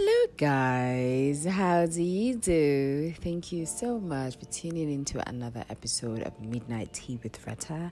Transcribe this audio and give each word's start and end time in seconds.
Hello, 0.00 0.32
guys. 0.36 1.44
How 1.44 1.84
do 1.84 2.00
you 2.00 2.36
do? 2.36 3.12
Thank 3.20 3.50
you 3.50 3.66
so 3.66 3.98
much 3.98 4.38
for 4.38 4.44
tuning 4.44 4.92
into 4.92 5.20
another 5.28 5.64
episode 5.70 6.22
of 6.22 6.40
Midnight 6.40 6.92
Tea 6.92 7.18
with 7.20 7.44
Retta. 7.44 7.90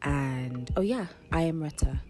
And 0.00 0.70
oh, 0.78 0.80
yeah, 0.80 1.08
I 1.30 1.42
am 1.42 1.62
Retta. 1.62 2.00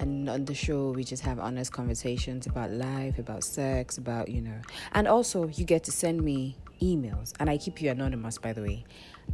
And 0.00 0.28
on 0.28 0.44
the 0.44 0.54
show, 0.54 0.90
we 0.90 1.02
just 1.02 1.22
have 1.24 1.38
honest 1.38 1.72
conversations 1.72 2.46
about 2.46 2.70
life, 2.70 3.18
about 3.18 3.42
sex, 3.42 3.98
about, 3.98 4.28
you 4.28 4.40
know, 4.40 4.60
and 4.92 5.08
also 5.08 5.48
you 5.48 5.64
get 5.64 5.82
to 5.84 5.92
send 5.92 6.22
me 6.22 6.56
emails. 6.80 7.32
And 7.40 7.50
I 7.50 7.58
keep 7.58 7.82
you 7.82 7.90
anonymous, 7.90 8.38
by 8.38 8.52
the 8.52 8.62
way. 8.62 8.84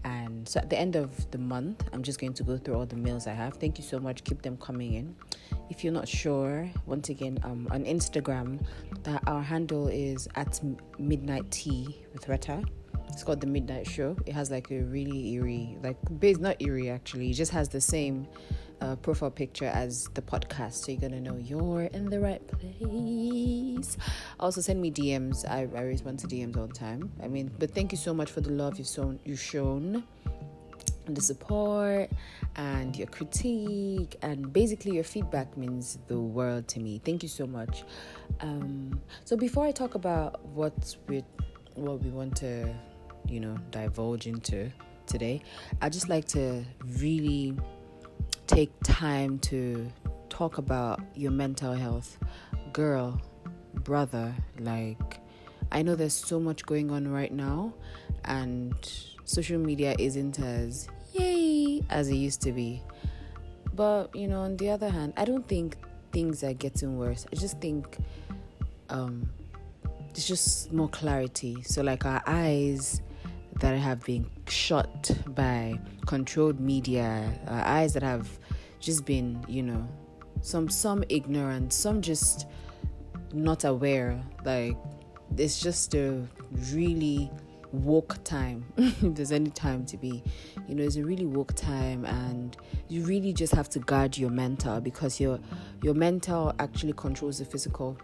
And 0.05 0.49
so 0.49 0.61
at 0.61 0.71
the 0.71 0.79
end 0.79 0.97
of 0.97 1.31
the 1.31 1.39
month, 1.39 1.85
I'm 1.93 2.03
just 2.03 2.19
going 2.19 2.33
to 2.35 2.43
go 2.43 2.57
through 2.57 2.75
all 2.75 2.87
the 2.87 2.97
mails 2.97 3.27
I 3.27 3.33
have. 3.33 3.55
Thank 3.55 3.79
you 3.79 3.85
so 3.85 3.99
much. 4.01 4.25
Keep 4.25 4.43
them 4.43 4.57
coming 4.57 4.95
in. 4.95 5.15
If 5.71 5.85
you're 5.85 5.93
not 5.93 6.09
sure, 6.09 6.69
once 6.87 7.09
again, 7.09 7.39
um, 7.45 7.69
on 7.71 7.85
Instagram, 7.85 8.65
that 9.05 9.23
our 9.27 9.43
handle 9.43 9.89
is 9.89 10.29
at 10.35 10.61
midnight 10.99 11.51
tea 11.51 12.03
with 12.13 12.29
Retta. 12.29 12.63
It's 13.15 13.23
called 13.23 13.41
the 13.41 13.47
Midnight 13.47 13.87
Show. 13.87 14.17
It 14.27 14.33
has 14.33 14.51
like 14.51 14.71
a 14.73 14.81
really 14.83 15.35
eerie, 15.35 15.79
like, 15.83 15.97
it's 16.21 16.41
not 16.41 16.61
eerie 16.61 16.91
actually. 16.91 17.31
It 17.31 17.35
just 17.35 17.53
has 17.53 17.69
the 17.69 17.81
same 17.81 18.27
uh, 18.81 18.97
profile 18.97 19.31
picture 19.31 19.67
as 19.67 20.09
the 20.15 20.21
podcast, 20.23 20.85
so 20.85 20.91
you're 20.91 21.01
gonna 21.01 21.21
know 21.21 21.37
you're 21.37 21.85
in 21.85 22.11
the 22.11 22.19
right 22.19 22.43
place. 22.49 23.97
Also, 24.41 24.61
send 24.61 24.83
me 24.83 24.91
DMs. 24.91 25.49
I, 25.49 25.69
I 25.77 25.83
respond 25.83 26.19
to 26.21 26.27
DMs 26.27 26.57
all 26.57 26.67
the 26.67 26.75
time. 26.75 27.13
I 27.23 27.29
mean, 27.29 27.53
but 27.59 27.71
thank 27.71 27.93
you 27.93 27.99
so 27.99 28.13
much 28.13 28.31
for 28.33 28.41
the 28.41 28.51
love 28.51 28.79
you've 28.79 28.89
shown. 28.89 29.21
You've 29.25 29.41
shown 29.41 30.03
and 31.07 31.17
the 31.17 31.23
support 31.23 32.11
and 32.57 32.97
your 32.97 33.07
critique 33.07 34.17
and 34.23 34.53
basically 34.53 34.93
your 34.93 35.05
feedback 35.05 35.57
means 35.57 35.99
the 36.07 36.19
world 36.19 36.67
to 36.67 36.81
me 36.81 36.99
thank 37.05 37.23
you 37.23 37.29
so 37.29 37.47
much 37.47 37.85
um, 38.41 38.99
so 39.25 39.37
before 39.37 39.67
i 39.67 39.71
talk 39.71 39.97
about 39.97 40.43
what 40.47 40.97
we 41.09 41.23
what 41.75 42.03
we 42.03 42.09
want 42.09 42.35
to 42.35 42.75
you 43.29 43.41
know 43.41 43.57
divulge 43.71 44.27
into 44.27 44.71
today 45.07 45.43
i 45.83 45.89
just 45.89 46.09
like 46.09 46.25
to 46.25 46.65
really 46.99 47.57
take 48.47 48.71
time 48.83 49.39
to 49.39 49.91
talk 50.29 50.59
about 50.59 51.01
your 51.15 51.31
mental 51.31 51.73
health. 51.73 52.19
Girl 52.73 53.21
brother 53.75 54.35
like 54.59 55.21
i 55.73 55.83
know 55.83 55.95
there's 55.95 56.15
so 56.15 56.39
much 56.39 56.65
going 56.65 56.91
on 56.91 57.09
right 57.09 57.33
now 57.33 57.73
and 58.25 58.75
social 59.25 59.59
media 59.59 59.95
isn't 59.99 60.39
as 60.39 60.89
yay 61.13 61.83
as 61.91 62.09
it 62.09 62.15
used 62.15 62.41
to 62.43 62.53
be. 62.53 62.83
But 63.75 64.15
you 64.15 64.29
know 64.29 64.41
on 64.41 64.57
the 64.57 64.71
other 64.71 64.89
hand 64.89 65.13
i 65.17 65.25
don't 65.25 65.47
think 65.47 65.77
things 66.13 66.45
are 66.45 66.55
getting 66.55 66.97
worse. 66.97 67.27
I 67.33 67.37
just 67.37 67.61
think 67.61 67.99
um 68.89 69.29
there's 70.13 70.29
just 70.29 70.73
more 70.73 70.89
clarity. 70.89 71.63
So 71.63 71.83
like 71.83 72.07
our 72.07 72.23
eyes 72.27 73.03
that 73.61 73.79
have 73.79 74.05
been 74.05 74.29
shot 74.49 75.11
by 75.29 75.79
controlled 76.07 76.61
media, 76.61 77.33
uh, 77.47 77.63
eyes 77.65 77.93
that 77.95 78.03
have 78.03 78.29
just 78.81 79.05
been, 79.05 79.45
you 79.49 79.63
know, 79.63 79.89
some 80.41 80.69
some 80.69 81.05
ignorant, 81.09 81.73
some 81.73 82.03
just 82.03 82.47
not 83.33 83.65
aware. 83.65 84.23
Like 84.45 84.77
it's 85.37 85.61
just 85.61 85.95
a 85.95 86.27
really 86.73 87.31
woke 87.73 88.23
time 88.23 88.65
if 88.77 89.15
there's 89.17 89.33
any 89.33 89.51
time 89.51 89.85
to 89.85 89.97
be 89.97 90.23
you 90.69 90.77
know 90.77 90.85
it's 90.85 90.95
a 90.95 91.05
really 91.05 91.27
woke 91.27 91.53
time 91.55 92.05
and 92.05 92.57
you 92.89 93.03
really 93.03 93.33
just 93.33 93.53
have 93.53 93.69
to 93.69 93.81
guard 93.81 94.17
your 94.17 94.31
mental 94.31 94.81
because 94.81 95.19
your 95.19 95.41
your 95.83 95.95
mental 95.95 96.55
actually 96.61 96.93
controls 96.93 97.41
the 97.41 97.45
physical 97.45 97.99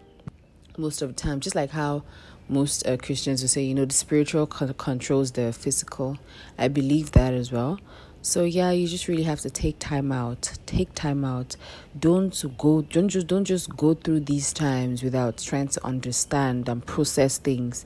most 0.77 1.01
of 1.01 1.07
the 1.07 1.13
time 1.13 1.39
just 1.39 1.55
like 1.55 1.69
how 1.69 2.03
most 2.51 2.85
uh, 2.85 2.97
Christians 2.97 3.41
will 3.41 3.49
say, 3.49 3.63
you 3.63 3.73
know, 3.73 3.85
the 3.85 3.93
spiritual 3.93 4.45
controls 4.45 5.31
the 5.31 5.53
physical. 5.53 6.17
I 6.57 6.67
believe 6.67 7.11
that 7.13 7.33
as 7.33 7.51
well. 7.51 7.79
So 8.23 8.43
yeah, 8.43 8.69
you 8.69 8.87
just 8.87 9.07
really 9.07 9.23
have 9.23 9.39
to 9.41 9.49
take 9.49 9.79
time 9.79 10.11
out. 10.11 10.53
Take 10.67 10.93
time 10.93 11.25
out. 11.25 11.55
Don't 11.97 12.43
go. 12.57 12.83
Don't 12.83 13.07
just 13.07 13.25
don't 13.25 13.45
just 13.45 13.75
go 13.75 13.95
through 13.95 14.21
these 14.21 14.53
times 14.53 15.01
without 15.01 15.37
trying 15.39 15.69
to 15.69 15.83
understand 15.83 16.69
and 16.69 16.85
process 16.85 17.39
things. 17.39 17.83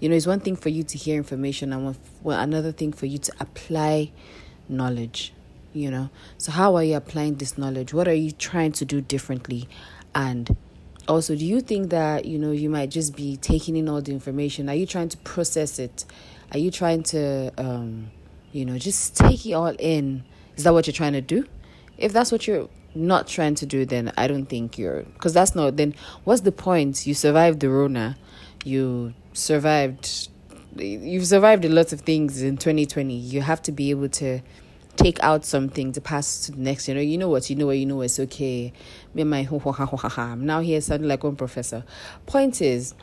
You 0.00 0.08
know, 0.08 0.16
it's 0.16 0.26
one 0.26 0.40
thing 0.40 0.56
for 0.56 0.70
you 0.70 0.84
to 0.84 0.96
hear 0.96 1.16
information, 1.18 1.72
and 1.74 1.96
well, 2.22 2.40
another 2.40 2.72
thing 2.72 2.92
for 2.92 3.04
you 3.04 3.18
to 3.18 3.32
apply 3.38 4.10
knowledge. 4.68 5.34
You 5.74 5.90
know, 5.90 6.08
so 6.38 6.52
how 6.52 6.76
are 6.76 6.84
you 6.84 6.96
applying 6.96 7.34
this 7.34 7.58
knowledge? 7.58 7.92
What 7.92 8.08
are 8.08 8.14
you 8.14 8.30
trying 8.30 8.72
to 8.72 8.86
do 8.86 9.02
differently? 9.02 9.68
And 10.14 10.56
also 11.08 11.34
do 11.36 11.44
you 11.44 11.60
think 11.60 11.90
that 11.90 12.24
you 12.24 12.38
know 12.38 12.52
you 12.52 12.70
might 12.70 12.90
just 12.90 13.16
be 13.16 13.36
taking 13.36 13.76
in 13.76 13.88
all 13.88 14.00
the 14.00 14.12
information? 14.12 14.68
Are 14.68 14.74
you 14.74 14.86
trying 14.86 15.08
to 15.10 15.16
process 15.18 15.78
it? 15.78 16.04
Are 16.52 16.58
you 16.58 16.70
trying 16.70 17.02
to 17.04 17.52
um 17.58 18.10
you 18.52 18.64
know 18.64 18.78
just 18.78 19.16
take 19.16 19.44
it 19.46 19.52
all 19.52 19.74
in? 19.78 20.24
Is 20.56 20.64
that 20.64 20.72
what 20.72 20.86
you're 20.86 20.94
trying 20.94 21.14
to 21.14 21.20
do? 21.20 21.46
If 21.98 22.12
that's 22.12 22.32
what 22.32 22.46
you're 22.46 22.68
not 22.94 23.26
trying 23.26 23.56
to 23.56 23.66
do 23.66 23.84
then 23.84 24.12
i 24.16 24.28
don't 24.28 24.46
think 24.46 24.78
you're 24.78 25.02
because 25.02 25.32
that's 25.32 25.54
not 25.56 25.76
then 25.76 25.94
what's 26.24 26.42
the 26.42 26.52
point? 26.52 27.06
You 27.06 27.14
survived 27.14 27.60
the 27.60 27.68
rona. 27.68 28.16
You 28.64 29.14
survived 29.32 30.28
you've 30.76 31.26
survived 31.26 31.64
a 31.64 31.68
lot 31.68 31.92
of 31.92 32.00
things 32.00 32.42
in 32.42 32.56
2020 32.56 33.14
you 33.14 33.42
have 33.42 33.62
to 33.62 33.72
be 33.72 33.90
able 33.90 34.08
to 34.08 34.40
take 34.96 35.22
out 35.22 35.44
something 35.44 35.92
to 35.92 36.00
pass 36.00 36.46
to 36.46 36.52
the 36.52 36.58
next. 36.58 36.88
You 36.88 36.94
know, 36.94 37.00
you 37.00 37.18
know 37.18 37.28
what, 37.28 37.50
you 37.50 37.56
know 37.56 37.66
what, 37.66 37.78
you 37.78 37.86
know 37.86 38.00
it's 38.00 38.18
okay. 38.20 38.72
Me 39.14 39.22
and 39.22 39.30
my 39.30 39.42
ho 39.42 39.58
ho 39.58 39.72
ha 39.72 39.86
ho 39.86 39.96
ha 39.96 40.08
ha. 40.08 40.22
I'm 40.32 40.46
now 40.46 40.60
here 40.60 40.80
sounding 40.80 41.08
like 41.08 41.24
one 41.24 41.36
professor. 41.36 41.84
Point 42.26 42.62
is, 42.62 42.94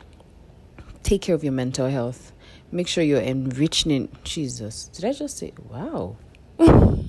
take 1.02 1.22
care 1.22 1.34
of 1.34 1.44
your 1.44 1.52
mental 1.52 1.88
health. 1.88 2.32
Make 2.70 2.88
sure 2.88 3.04
you're 3.04 3.20
enriching. 3.20 4.08
Jesus, 4.24 4.88
did 4.88 5.04
I 5.04 5.12
just 5.12 5.38
say 5.38 5.52
wow? 5.68 6.16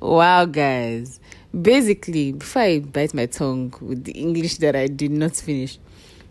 wow, 0.00 0.44
guys. 0.44 1.20
Basically, 1.58 2.32
before 2.32 2.62
I 2.62 2.80
bite 2.80 3.14
my 3.14 3.26
tongue 3.26 3.72
with 3.80 4.04
the 4.04 4.12
English 4.12 4.58
that 4.58 4.76
I 4.76 4.86
did 4.86 5.10
not 5.10 5.34
finish, 5.34 5.78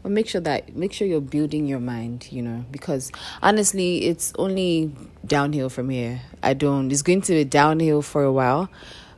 but 0.07 0.13
make 0.13 0.29
sure 0.29 0.39
that 0.39 0.73
make 0.73 0.93
sure 0.93 1.05
you're 1.05 1.19
building 1.19 1.67
your 1.67 1.81
mind 1.81 2.29
you 2.31 2.41
know 2.41 2.63
because 2.71 3.11
honestly 3.43 4.05
it's 4.05 4.31
only 4.39 4.89
downhill 5.25 5.69
from 5.69 5.89
here. 5.89 6.21
I 6.41 6.53
don't 6.53 6.89
it's 6.93 7.01
going 7.01 7.19
to 7.23 7.33
be 7.33 7.43
downhill 7.43 8.01
for 8.01 8.23
a 8.23 8.31
while. 8.31 8.69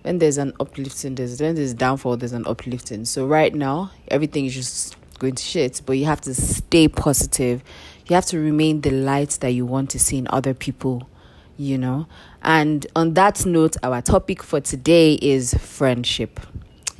When 0.01 0.17
there's 0.17 0.39
an 0.39 0.51
uplifting 0.59 1.13
there's 1.13 1.39
when 1.39 1.53
there's 1.53 1.75
downfall 1.75 2.17
there's 2.17 2.33
an 2.33 2.47
uplifting. 2.47 3.05
So 3.05 3.27
right 3.27 3.53
now 3.53 3.91
everything 4.07 4.47
is 4.47 4.55
just 4.55 4.95
going 5.19 5.35
to 5.35 5.43
shit 5.43 5.83
but 5.85 5.93
you 5.93 6.05
have 6.05 6.21
to 6.21 6.33
stay 6.33 6.87
positive. 6.87 7.63
You 8.07 8.15
have 8.15 8.25
to 8.27 8.39
remain 8.39 8.81
the 8.81 8.89
light 8.89 9.37
that 9.41 9.49
you 9.49 9.67
want 9.67 9.91
to 9.91 9.99
see 9.99 10.17
in 10.17 10.27
other 10.31 10.55
people 10.55 11.07
you 11.55 11.77
know. 11.77 12.07
And 12.41 12.87
on 12.95 13.13
that 13.13 13.45
note 13.45 13.77
our 13.83 14.01
topic 14.01 14.41
for 14.41 14.59
today 14.59 15.19
is 15.21 15.53
friendship 15.53 16.39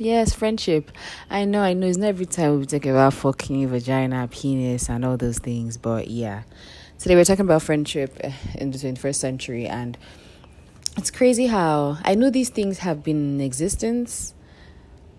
Yes, 0.00 0.32
friendship. 0.32 0.92
I 1.28 1.44
know, 1.44 1.60
I 1.60 1.74
know. 1.74 1.86
It's 1.86 1.98
not 1.98 2.06
every 2.06 2.24
time 2.24 2.58
we 2.58 2.64
talk 2.64 2.86
about 2.86 3.12
fucking 3.12 3.68
vagina, 3.68 4.26
penis, 4.28 4.88
and 4.88 5.04
all 5.04 5.18
those 5.18 5.38
things, 5.38 5.76
but 5.76 6.08
yeah. 6.08 6.44
Today 6.98 7.16
we're 7.16 7.26
talking 7.26 7.44
about 7.44 7.60
friendship 7.60 8.16
eh, 8.24 8.32
in 8.54 8.70
the 8.70 8.78
21st 8.78 9.14
century, 9.14 9.66
and 9.66 9.98
it's 10.96 11.10
crazy 11.10 11.48
how 11.48 11.98
I 12.02 12.14
know 12.14 12.30
these 12.30 12.48
things 12.48 12.78
have 12.78 13.04
been 13.04 13.34
in 13.34 13.40
existence 13.42 14.32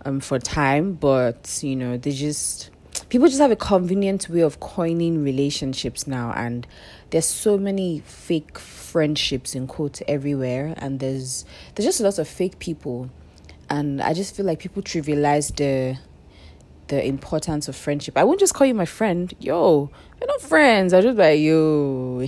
um 0.03 0.19
for 0.19 0.39
time, 0.39 0.93
but 0.93 1.59
you 1.61 1.75
know 1.75 1.97
they 1.97 2.09
just 2.09 2.71
people 3.09 3.27
just 3.27 3.39
have 3.39 3.51
a 3.51 3.55
convenient 3.55 4.29
way 4.29 4.41
of 4.41 4.59
coining 4.59 5.23
relationships 5.23 6.07
now, 6.07 6.33
and 6.35 6.65
there's 7.11 7.27
so 7.27 7.55
many 7.55 7.99
fake 7.99 8.57
friendships 8.57 9.53
in 9.53 9.67
quotes 9.67 10.01
everywhere, 10.07 10.73
and 10.77 10.99
there's 10.99 11.45
there's 11.75 11.85
just 11.85 11.99
a 11.99 12.03
lot 12.03 12.17
of 12.17 12.27
fake 12.27 12.57
people 12.57 13.11
and 13.71 14.01
I 14.01 14.13
just 14.13 14.35
feel 14.35 14.45
like 14.45 14.59
people 14.59 14.83
trivialize 14.83 15.55
the 15.55 15.97
the 16.89 17.07
importance 17.07 17.69
of 17.69 17.75
friendship. 17.75 18.17
I 18.17 18.25
won't 18.25 18.41
just 18.41 18.53
call 18.53 18.67
you 18.67 18.73
my 18.73 18.85
friend. 18.85 19.33
Yo, 19.39 19.89
we're 20.19 20.27
not 20.27 20.41
friends. 20.41 20.93
I 20.93 20.99
just 20.99 21.17
like 21.17 21.39
yo, 21.39 22.19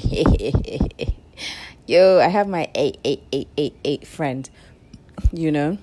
yo. 1.86 2.20
I 2.22 2.30
have 2.30 2.48
my 2.48 2.70
eight 2.74 2.98
eight 3.04 3.24
eight 3.34 3.50
eight 3.58 3.76
eight 3.84 4.08
friend. 4.08 4.50
You 5.34 5.52
know. 5.52 5.78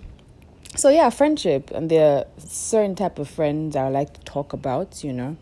So 0.76 0.88
yeah, 0.88 1.10
friendship, 1.10 1.70
and 1.72 1.90
there 1.90 2.18
are 2.18 2.24
certain 2.38 2.94
type 2.94 3.18
of 3.18 3.28
friends 3.28 3.76
I 3.76 3.88
like 3.88 4.14
to 4.14 4.20
talk 4.20 4.54
about. 4.54 5.04
You 5.04 5.12
know, 5.12 5.36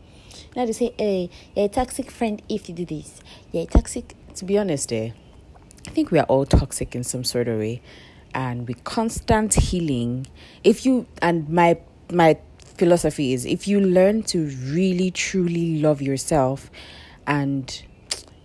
now 0.56 0.66
they 0.66 0.72
say, 0.72 0.94
"Hey, 0.98 1.30
you're 1.54 1.66
a 1.66 1.68
toxic 1.68 2.10
friend 2.10 2.42
if 2.48 2.68
you 2.68 2.74
do 2.74 2.84
this. 2.84 3.20
You're 3.52 3.66
toxic." 3.66 4.16
To 4.34 4.44
be 4.44 4.58
honest, 4.58 4.92
eh, 4.92 5.10
I 5.86 5.90
think 5.90 6.10
we 6.10 6.18
are 6.18 6.26
all 6.26 6.44
toxic 6.44 6.96
in 6.96 7.04
some 7.04 7.22
sort 7.22 7.46
of 7.46 7.58
way 7.58 7.82
and 8.38 8.68
with 8.68 8.84
constant 8.84 9.52
healing 9.52 10.24
if 10.62 10.86
you 10.86 11.04
and 11.20 11.48
my 11.48 11.76
my 12.12 12.38
philosophy 12.60 13.32
is 13.32 13.44
if 13.44 13.66
you 13.66 13.80
learn 13.80 14.22
to 14.22 14.46
really 14.66 15.10
truly 15.10 15.80
love 15.82 16.00
yourself 16.00 16.70
and 17.26 17.82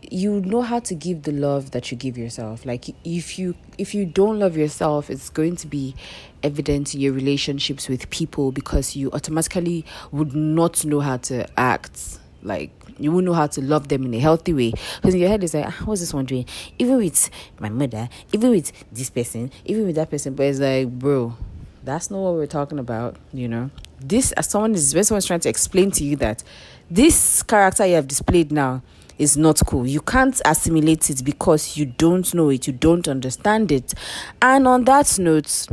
you 0.09 0.41
know 0.41 0.63
how 0.63 0.79
to 0.79 0.95
give 0.95 1.23
the 1.23 1.31
love 1.31 1.71
that 1.71 1.89
you 1.89 1.97
give 1.97 2.17
yourself. 2.17 2.65
Like 2.65 2.89
if 3.03 3.39
you 3.39 3.55
if 3.77 3.93
you 3.95 4.05
don't 4.05 4.39
love 4.39 4.57
yourself 4.57 5.09
it's 5.09 5.29
going 5.29 5.55
to 5.57 5.67
be 5.67 5.95
evident 6.41 6.93
in 6.95 7.01
your 7.01 7.13
relationships 7.13 7.87
with 7.87 8.09
people 8.09 8.51
because 8.51 8.95
you 8.95 9.11
automatically 9.11 9.85
would 10.11 10.35
not 10.35 10.83
know 10.85 11.01
how 11.01 11.17
to 11.17 11.47
act 11.59 12.19
like 12.43 12.71
you 12.99 13.11
won't 13.11 13.25
know 13.25 13.33
how 13.33 13.47
to 13.47 13.61
love 13.61 13.87
them 13.87 14.03
in 14.05 14.13
a 14.13 14.19
healthy 14.19 14.53
way 14.53 14.71
because 14.97 15.13
in 15.13 15.19
your 15.19 15.29
head 15.29 15.43
it's 15.43 15.53
like 15.53 15.65
ah, 15.65 15.81
what's 15.85 16.01
this 16.01 16.13
one 16.13 16.25
doing 16.25 16.45
even 16.77 16.97
with 16.97 17.29
my 17.59 17.69
mother 17.69 18.09
even 18.31 18.51
with 18.51 18.71
this 18.91 19.09
person 19.09 19.51
even 19.65 19.85
with 19.85 19.95
that 19.95 20.09
person 20.09 20.35
but 20.35 20.45
it's 20.45 20.59
like 20.59 20.89
bro 20.89 21.35
that's 21.83 22.11
not 22.11 22.19
what 22.19 22.33
we're 22.33 22.45
talking 22.45 22.79
about 22.79 23.15
you 23.33 23.47
know 23.47 23.69
this 23.99 24.31
as 24.33 24.47
someone 24.47 24.73
is 24.73 24.93
when 24.93 25.03
someone's 25.03 25.25
trying 25.25 25.39
to 25.39 25.49
explain 25.49 25.89
to 25.91 26.03
you 26.03 26.15
that 26.15 26.43
this 26.91 27.41
character 27.43 27.85
you 27.85 27.95
have 27.95 28.07
displayed 28.07 28.51
now 28.51 28.81
is 29.17 29.37
not 29.37 29.61
cool. 29.65 29.85
You 29.85 30.01
can't 30.01 30.39
assimilate 30.45 31.09
it 31.09 31.23
because 31.23 31.77
you 31.77 31.85
don't 31.85 32.33
know 32.33 32.49
it, 32.49 32.67
you 32.67 32.73
don't 32.73 33.07
understand 33.07 33.71
it. 33.71 33.93
And 34.41 34.67
on 34.67 34.85
that 34.85 35.17
note, 35.19 35.67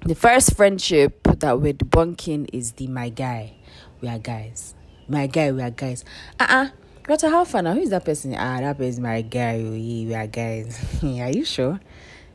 the 0.00 0.14
first 0.14 0.56
friendship 0.56 1.22
that 1.38 1.60
we're 1.60 1.74
debunking 1.74 2.50
is 2.52 2.72
the 2.72 2.88
my 2.88 3.08
guy. 3.08 3.54
We 4.00 4.08
are 4.08 4.18
guys. 4.18 4.74
My 5.08 5.26
guy, 5.26 5.50
we 5.50 5.62
are 5.62 5.70
guys. 5.70 6.04
Uh 6.38 6.46
uh-uh. 6.48 6.64
uh. 6.64 6.68
Greta, 7.02 7.28
how 7.28 7.44
far 7.44 7.62
now? 7.62 7.74
Who 7.74 7.80
is 7.80 7.90
that 7.90 8.04
person? 8.04 8.36
Ah, 8.38 8.60
that 8.60 8.78
person 8.78 8.88
is 8.88 9.00
my 9.00 9.22
guy. 9.22 9.58
Oh, 9.58 9.70
we 9.72 10.14
are 10.14 10.28
guys. 10.28 10.78
are 11.02 11.30
you 11.30 11.44
sure? 11.44 11.80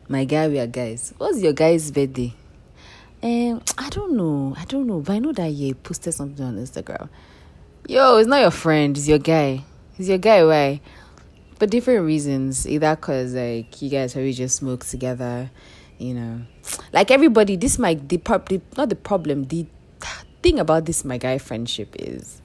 My 0.09 0.25
guy, 0.25 0.49
we 0.49 0.59
are 0.59 0.67
guys. 0.67 1.13
What's 1.17 1.39
your 1.39 1.53
guy's 1.53 1.89
birthday? 1.91 2.33
Um, 3.23 3.61
I 3.77 3.89
don't 3.89 4.17
know. 4.17 4.53
I 4.57 4.65
don't 4.65 4.85
know. 4.85 4.99
But 4.99 5.13
I 5.13 5.19
know 5.19 5.31
that 5.31 5.47
you 5.47 5.75
posted 5.75 6.13
something 6.13 6.45
on 6.45 6.57
Instagram. 6.57 7.07
Yo, 7.87 8.17
it's 8.17 8.27
not 8.27 8.41
your 8.41 8.51
friend, 8.51 8.97
it's 8.97 9.07
your 9.07 9.19
guy. 9.19 9.63
He's 9.93 10.09
your 10.09 10.17
guy, 10.17 10.43
why? 10.43 10.81
For 11.57 11.65
different 11.65 12.05
reasons. 12.05 12.67
Either 12.67 12.97
because, 12.97 13.33
like, 13.33 13.81
you 13.81 13.89
guys 13.89 14.11
probably 14.11 14.33
just 14.33 14.57
smoke 14.57 14.85
together, 14.85 15.49
you 15.97 16.13
know. 16.13 16.41
Like, 16.91 17.11
everybody, 17.11 17.55
this 17.55 17.79
might, 17.79 18.09
the, 18.09 18.17
the, 18.17 18.61
not 18.75 18.89
the 18.89 18.95
problem, 18.95 19.45
the 19.45 19.65
thing 20.43 20.59
about 20.59 20.85
this, 20.85 21.05
my 21.05 21.17
guy 21.17 21.37
friendship 21.37 21.95
is 21.97 22.41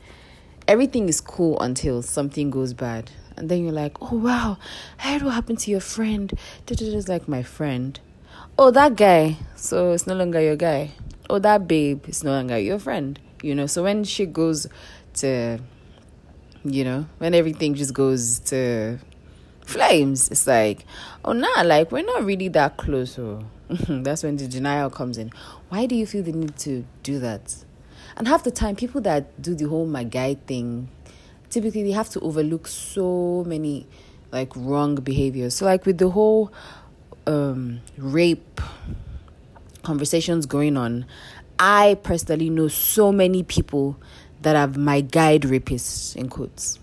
everything 0.69 1.09
is 1.09 1.21
cool 1.21 1.61
until 1.61 2.03
something 2.03 2.51
goes 2.51 2.75
bad. 2.75 3.11
And 3.37 3.49
then 3.49 3.65
you're 3.65 3.73
like, 3.73 3.97
oh, 4.01 4.17
wow, 4.17 4.59
I 4.99 5.13
heard 5.13 5.23
what 5.23 5.35
happened 5.35 5.59
to 5.61 5.71
your 5.71 5.81
friend. 5.81 6.33
It's 6.69 7.09
like, 7.09 7.29
my 7.29 7.43
friend. 7.43 7.99
Oh, 8.59 8.71
that 8.71 8.97
guy. 8.97 9.39
So 9.57 9.93
it's 9.93 10.07
no 10.07 10.15
longer 10.15 10.41
your 10.41 10.57
guy. 10.57 10.91
Oh, 11.31 11.39
that 11.39 11.67
babe. 11.67 12.05
It's 12.07 12.23
no 12.23 12.33
longer 12.33 12.59
your 12.59 12.79
friend. 12.79 13.19
You 13.43 13.55
know, 13.55 13.67
so 13.67 13.83
when 13.83 14.05
she 14.05 14.27
goes 14.27 14.67
to 15.15 15.59
you 16.65 16.85
know, 16.85 17.07
when 17.19 17.35
everything 17.35 17.75
just 17.75 17.95
goes 17.95 18.39
to 18.41 18.99
flames, 19.65 20.31
it's 20.31 20.47
like, 20.47 20.85
oh, 21.25 21.33
nah, 21.33 21.63
like 21.63 21.91
we're 21.91 22.05
not 22.05 22.25
really 22.25 22.49
that 22.49 22.77
close. 22.77 23.19
Oh. 23.19 23.45
So 23.71 23.85
that's 24.03 24.23
when 24.23 24.37
the 24.37 24.47
denial 24.47 24.91
comes 24.91 25.19
in. 25.19 25.33
Why 25.69 25.87
do 25.87 25.95
you 25.95 26.07
feel 26.07 26.23
the 26.23 26.33
need 26.33 26.57
to 26.59 26.85
do 27.03 27.19
that? 27.21 27.65
And 28.17 28.29
half 28.29 28.45
the 28.45 28.51
time, 28.51 28.77
people 28.77 29.01
that 29.03 29.41
do 29.41 29.55
the 29.55 29.69
whole 29.69 29.87
my 29.87 30.05
guy 30.05 30.35
thing, 30.35 30.89
typically 31.51 31.83
they 31.83 31.93
have 31.93 32.09
to 32.11 32.21
overlook 32.21 32.67
so 32.67 33.45
many 33.47 33.87
like 34.33 34.55
wrong 34.57 34.97
behaviors. 34.97 35.55
So, 35.55 35.67
like 35.67 35.87
with 35.87 35.99
the 35.99 36.11
whole 36.11 36.53
um, 37.27 37.81
rape 37.97 38.61
conversations 39.83 40.47
going 40.47 40.77
on, 40.77 41.07
I 41.59 41.99
personally 42.03 42.51
know 42.51 42.69
so 42.69 43.13
many 43.13 43.43
people 43.43 43.97
that 44.43 44.57
have 44.57 44.77
my 44.77 45.01
guide 45.01 45.43
rapists 45.43 46.17
in 46.17 46.29
quotes. 46.29 46.79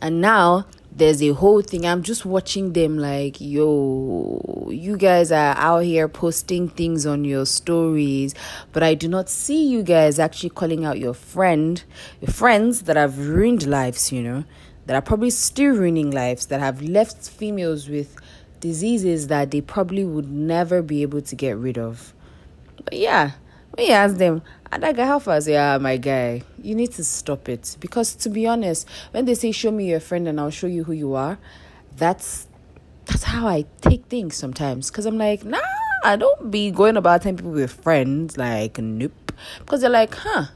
And 0.00 0.20
now 0.20 0.66
there's 0.94 1.22
a 1.22 1.30
whole 1.30 1.62
thing. 1.62 1.86
I'm 1.86 2.02
just 2.02 2.26
watching 2.26 2.74
them 2.74 2.98
like, 2.98 3.40
yo, 3.40 4.68
you 4.70 4.96
guys 4.96 5.32
are 5.32 5.56
out 5.56 5.84
here 5.84 6.06
posting 6.06 6.68
things 6.68 7.06
on 7.06 7.24
your 7.24 7.46
stories, 7.46 8.34
but 8.72 8.82
I 8.82 8.94
do 8.94 9.08
not 9.08 9.30
see 9.30 9.66
you 9.66 9.82
guys 9.82 10.18
actually 10.18 10.50
calling 10.50 10.84
out 10.84 10.98
your 10.98 11.14
friend, 11.14 11.82
your 12.20 12.30
friends 12.30 12.82
that 12.82 12.96
have 12.96 13.18
ruined 13.18 13.66
lives, 13.66 14.12
you 14.12 14.22
know, 14.22 14.44
that 14.86 14.94
are 14.94 15.02
probably 15.02 15.30
still 15.30 15.74
ruining 15.74 16.10
lives, 16.10 16.46
that 16.46 16.60
have 16.60 16.82
left 16.82 17.28
females 17.28 17.88
with 17.88 18.16
diseases 18.60 19.28
that 19.28 19.50
they 19.50 19.60
probably 19.60 20.04
would 20.04 20.30
never 20.30 20.82
be 20.82 21.02
able 21.02 21.22
to 21.22 21.34
get 21.34 21.56
rid 21.56 21.78
of. 21.78 22.12
But 22.84 22.98
yeah, 22.98 23.32
when 23.74 23.86
you 23.86 23.92
ask 23.92 24.16
them, 24.16 24.42
and 24.70 24.82
that 24.82 24.96
guy, 24.96 25.06
how 25.06 25.18
far? 25.18 25.38
Yeah, 25.40 25.78
my 25.78 25.96
guy, 25.98 26.42
you 26.62 26.74
need 26.74 26.92
to 26.92 27.04
stop 27.04 27.48
it. 27.48 27.76
Because 27.80 28.14
to 28.16 28.30
be 28.30 28.46
honest, 28.46 28.88
when 29.10 29.24
they 29.26 29.34
say 29.34 29.52
show 29.52 29.70
me 29.70 29.90
your 29.90 30.00
friend 30.00 30.26
and 30.26 30.40
I'll 30.40 30.50
show 30.50 30.66
you 30.66 30.84
who 30.84 30.92
you 30.92 31.14
are, 31.14 31.38
that's 31.96 32.46
that's 33.04 33.24
how 33.24 33.46
I 33.46 33.66
take 33.80 34.06
things 34.06 34.36
sometimes. 34.36 34.90
Cause 34.90 35.06
I'm 35.06 35.18
like, 35.18 35.44
nah, 35.44 35.58
I 36.04 36.16
don't 36.16 36.50
be 36.50 36.70
going 36.70 36.96
about 36.96 37.22
telling 37.22 37.36
people 37.36 37.52
with 37.52 37.72
friends. 37.72 38.38
Like, 38.38 38.78
nope. 38.78 39.32
Because 39.58 39.80
they're 39.80 39.90
like, 39.90 40.14
huh, 40.14 40.46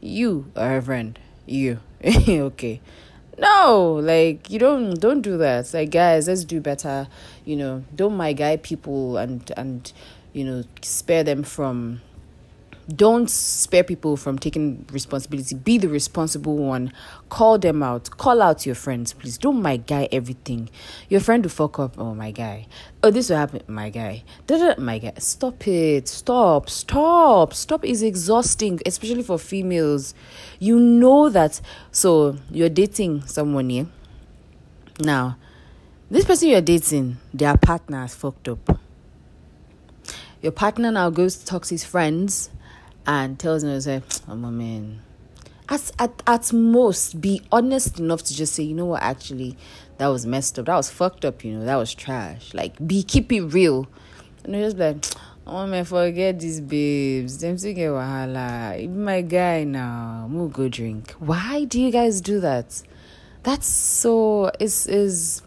you 0.00 0.50
are 0.56 0.78
a 0.78 0.82
friend. 0.82 1.18
You. 1.46 1.80
okay. 2.04 2.80
No, 3.38 4.00
like 4.02 4.50
you 4.50 4.58
don't 4.58 4.94
don't 5.00 5.22
do 5.22 5.36
that. 5.38 5.72
Like 5.72 5.90
guys, 5.90 6.28
let's 6.28 6.44
do 6.44 6.60
better. 6.60 7.08
You 7.44 7.56
know, 7.56 7.84
don't 7.94 8.16
my 8.16 8.32
guy 8.32 8.56
people 8.56 9.16
and 9.16 9.50
and 9.56 9.92
you 10.32 10.44
know 10.44 10.64
spare 10.82 11.24
them 11.24 11.42
from 11.42 12.00
don't 12.88 13.28
spare 13.30 13.84
people 13.84 14.16
from 14.16 14.38
taking 14.38 14.86
responsibility. 14.92 15.54
Be 15.54 15.78
the 15.78 15.88
responsible 15.88 16.56
one. 16.56 16.92
Call 17.28 17.58
them 17.58 17.82
out. 17.82 18.10
Call 18.10 18.42
out 18.42 18.66
your 18.66 18.74
friends 18.74 19.12
please. 19.12 19.38
Don't 19.38 19.62
my 19.62 19.76
guy 19.76 20.08
everything. 20.10 20.70
Your 21.08 21.20
friend 21.20 21.44
will 21.44 21.50
fuck 21.50 21.78
up. 21.78 21.98
Oh 21.98 22.14
my 22.14 22.30
guy. 22.30 22.66
Oh 23.02 23.10
this 23.10 23.30
will 23.30 23.36
happen. 23.36 23.62
My 23.66 23.90
guy. 23.90 24.24
My 24.78 24.98
guy. 24.98 25.12
Stop 25.18 25.66
it. 25.66 26.08
Stop. 26.08 26.68
Stop. 26.68 27.54
Stop 27.54 27.84
is 27.84 28.02
exhausting 28.02 28.80
especially 28.84 29.22
for 29.22 29.38
females. 29.38 30.14
You 30.58 30.78
know 30.78 31.28
that. 31.28 31.60
So 31.90 32.36
you're 32.50 32.68
dating 32.68 33.26
someone 33.26 33.70
here 33.70 33.86
now 35.00 35.36
this 36.10 36.24
person 36.24 36.48
you're 36.48 36.60
dating 36.60 37.16
their 37.32 37.56
partner 37.56 38.02
has 38.02 38.14
fucked 38.14 38.48
up. 38.48 38.78
Your 40.42 40.52
partner 40.52 40.90
now 40.90 41.08
goes 41.08 41.36
to 41.36 41.46
talk 41.46 41.64
to 41.64 41.74
his 41.74 41.84
friends 41.84 42.50
and 43.06 43.38
tells 43.38 43.64
me, 43.64 43.78
say, 43.80 44.02
oh, 44.28 44.36
my 44.36 44.50
man. 44.50 45.00
At, 45.68 45.90
at, 45.98 46.22
at 46.26 46.52
most, 46.52 47.20
be 47.20 47.42
honest 47.50 47.98
enough 47.98 48.22
to 48.24 48.34
just 48.34 48.54
say, 48.54 48.62
you 48.62 48.74
know 48.74 48.86
what, 48.86 49.02
actually, 49.02 49.56
that 49.98 50.08
was 50.08 50.26
messed 50.26 50.58
up. 50.58 50.66
That 50.66 50.76
was 50.76 50.90
fucked 50.90 51.24
up, 51.24 51.44
you 51.44 51.54
know, 51.54 51.64
that 51.64 51.76
was 51.76 51.94
trash. 51.94 52.52
Like, 52.54 52.84
be 52.86 53.02
keep 53.02 53.32
it 53.32 53.42
real. 53.42 53.86
And 54.44 54.54
just 54.54 54.76
like, 54.76 55.04
oh 55.46 55.66
man, 55.66 55.84
forget 55.84 56.38
these 56.38 56.60
babes. 56.60 57.38
Them 57.38 57.56
to 57.56 57.72
get 57.72 57.90
wahala. 57.90 58.88
My 58.88 59.22
guy 59.22 59.64
now. 59.64 60.26
Move 60.28 60.52
go 60.52 60.68
drink. 60.68 61.12
Why 61.12 61.64
do 61.64 61.80
you 61.80 61.90
guys 61.90 62.20
do 62.20 62.40
that? 62.40 62.82
That's 63.42 63.66
so 63.66 64.50
is 64.60 64.86
is 64.86 65.42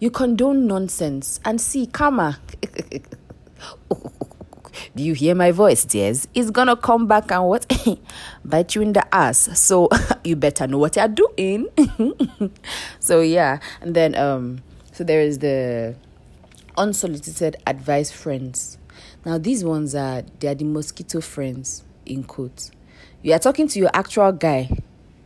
you 0.00 0.10
condone 0.10 0.66
nonsense. 0.66 1.40
And 1.44 1.60
see, 1.60 1.86
karma. 1.86 2.38
Do 4.94 5.02
you 5.02 5.14
hear 5.14 5.34
my 5.34 5.50
voice, 5.50 5.84
dears? 5.84 6.28
It's 6.34 6.50
gonna 6.50 6.76
come 6.76 7.06
back 7.06 7.30
and 7.30 7.46
what? 7.46 7.66
Bite 8.44 8.74
you 8.74 8.82
in 8.82 8.92
the 8.92 9.14
ass. 9.14 9.58
So 9.58 9.88
you 10.24 10.36
better 10.36 10.66
know 10.66 10.78
what 10.78 10.96
you're 10.96 11.08
doing. 11.08 11.68
so 13.00 13.20
yeah, 13.20 13.60
and 13.80 13.94
then 13.94 14.14
um, 14.14 14.62
so 14.92 15.04
there 15.04 15.20
is 15.20 15.38
the 15.38 15.96
unsolicited 16.76 17.56
advice 17.66 18.10
friends. 18.10 18.78
Now 19.24 19.38
these 19.38 19.64
ones 19.64 19.94
are 19.94 20.22
they 20.40 20.48
are 20.48 20.54
the 20.54 20.64
mosquito 20.64 21.20
friends 21.20 21.84
in 22.06 22.24
quotes. 22.24 22.70
You 23.22 23.32
are 23.32 23.38
talking 23.38 23.68
to 23.68 23.78
your 23.78 23.90
actual 23.94 24.32
guy, 24.32 24.70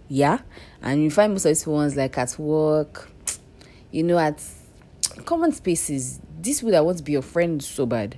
yeah, 0.09 0.39
and 0.83 1.03
you 1.03 1.11
find 1.11 1.33
most 1.33 1.45
of 1.45 1.51
these 1.51 1.67
ones 1.67 1.97
like 1.97 2.17
at 2.17 2.39
work, 2.39 3.11
you 3.91 4.03
know, 4.03 4.19
at 4.19 4.43
common 5.25 5.53
spaces. 5.53 6.21
This 6.41 6.63
would 6.63 6.75
I 6.75 6.81
want 6.81 6.99
to 6.99 7.05
be 7.05 7.13
your 7.13 7.23
friend 7.23 7.63
so 7.63 7.85
bad 7.85 8.17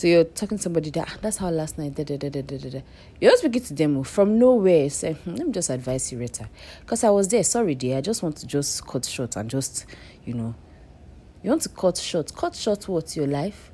so 0.00 0.06
you're 0.06 0.24
talking 0.24 0.56
to 0.56 0.62
somebody 0.62 0.88
that 0.92 1.08
ah, 1.10 1.18
that's 1.20 1.36
how 1.36 1.50
last 1.50 1.76
night. 1.76 1.94
Da, 1.94 2.04
da, 2.04 2.16
da, 2.16 2.30
da, 2.30 2.40
da, 2.40 2.56
da. 2.56 2.80
You're 3.20 3.36
speaking 3.36 3.62
to 3.64 3.74
them 3.74 4.02
from 4.02 4.38
nowhere. 4.38 4.88
Say, 4.88 5.12
hmm, 5.12 5.34
let 5.34 5.46
me 5.48 5.52
just 5.52 5.68
advise 5.68 6.10
you, 6.10 6.16
Rita, 6.16 6.48
because 6.80 7.04
I 7.04 7.10
was 7.10 7.28
there. 7.28 7.44
Sorry, 7.44 7.74
dear. 7.74 7.98
I 7.98 8.00
just 8.00 8.22
want 8.22 8.38
to 8.38 8.46
just 8.46 8.86
cut 8.86 9.04
short 9.04 9.36
and 9.36 9.50
just, 9.50 9.84
you 10.24 10.32
know, 10.32 10.54
you 11.42 11.50
want 11.50 11.60
to 11.64 11.68
cut 11.68 11.98
short. 11.98 12.34
Cut 12.34 12.56
short 12.56 12.88
what's 12.88 13.14
your 13.14 13.26
life? 13.26 13.70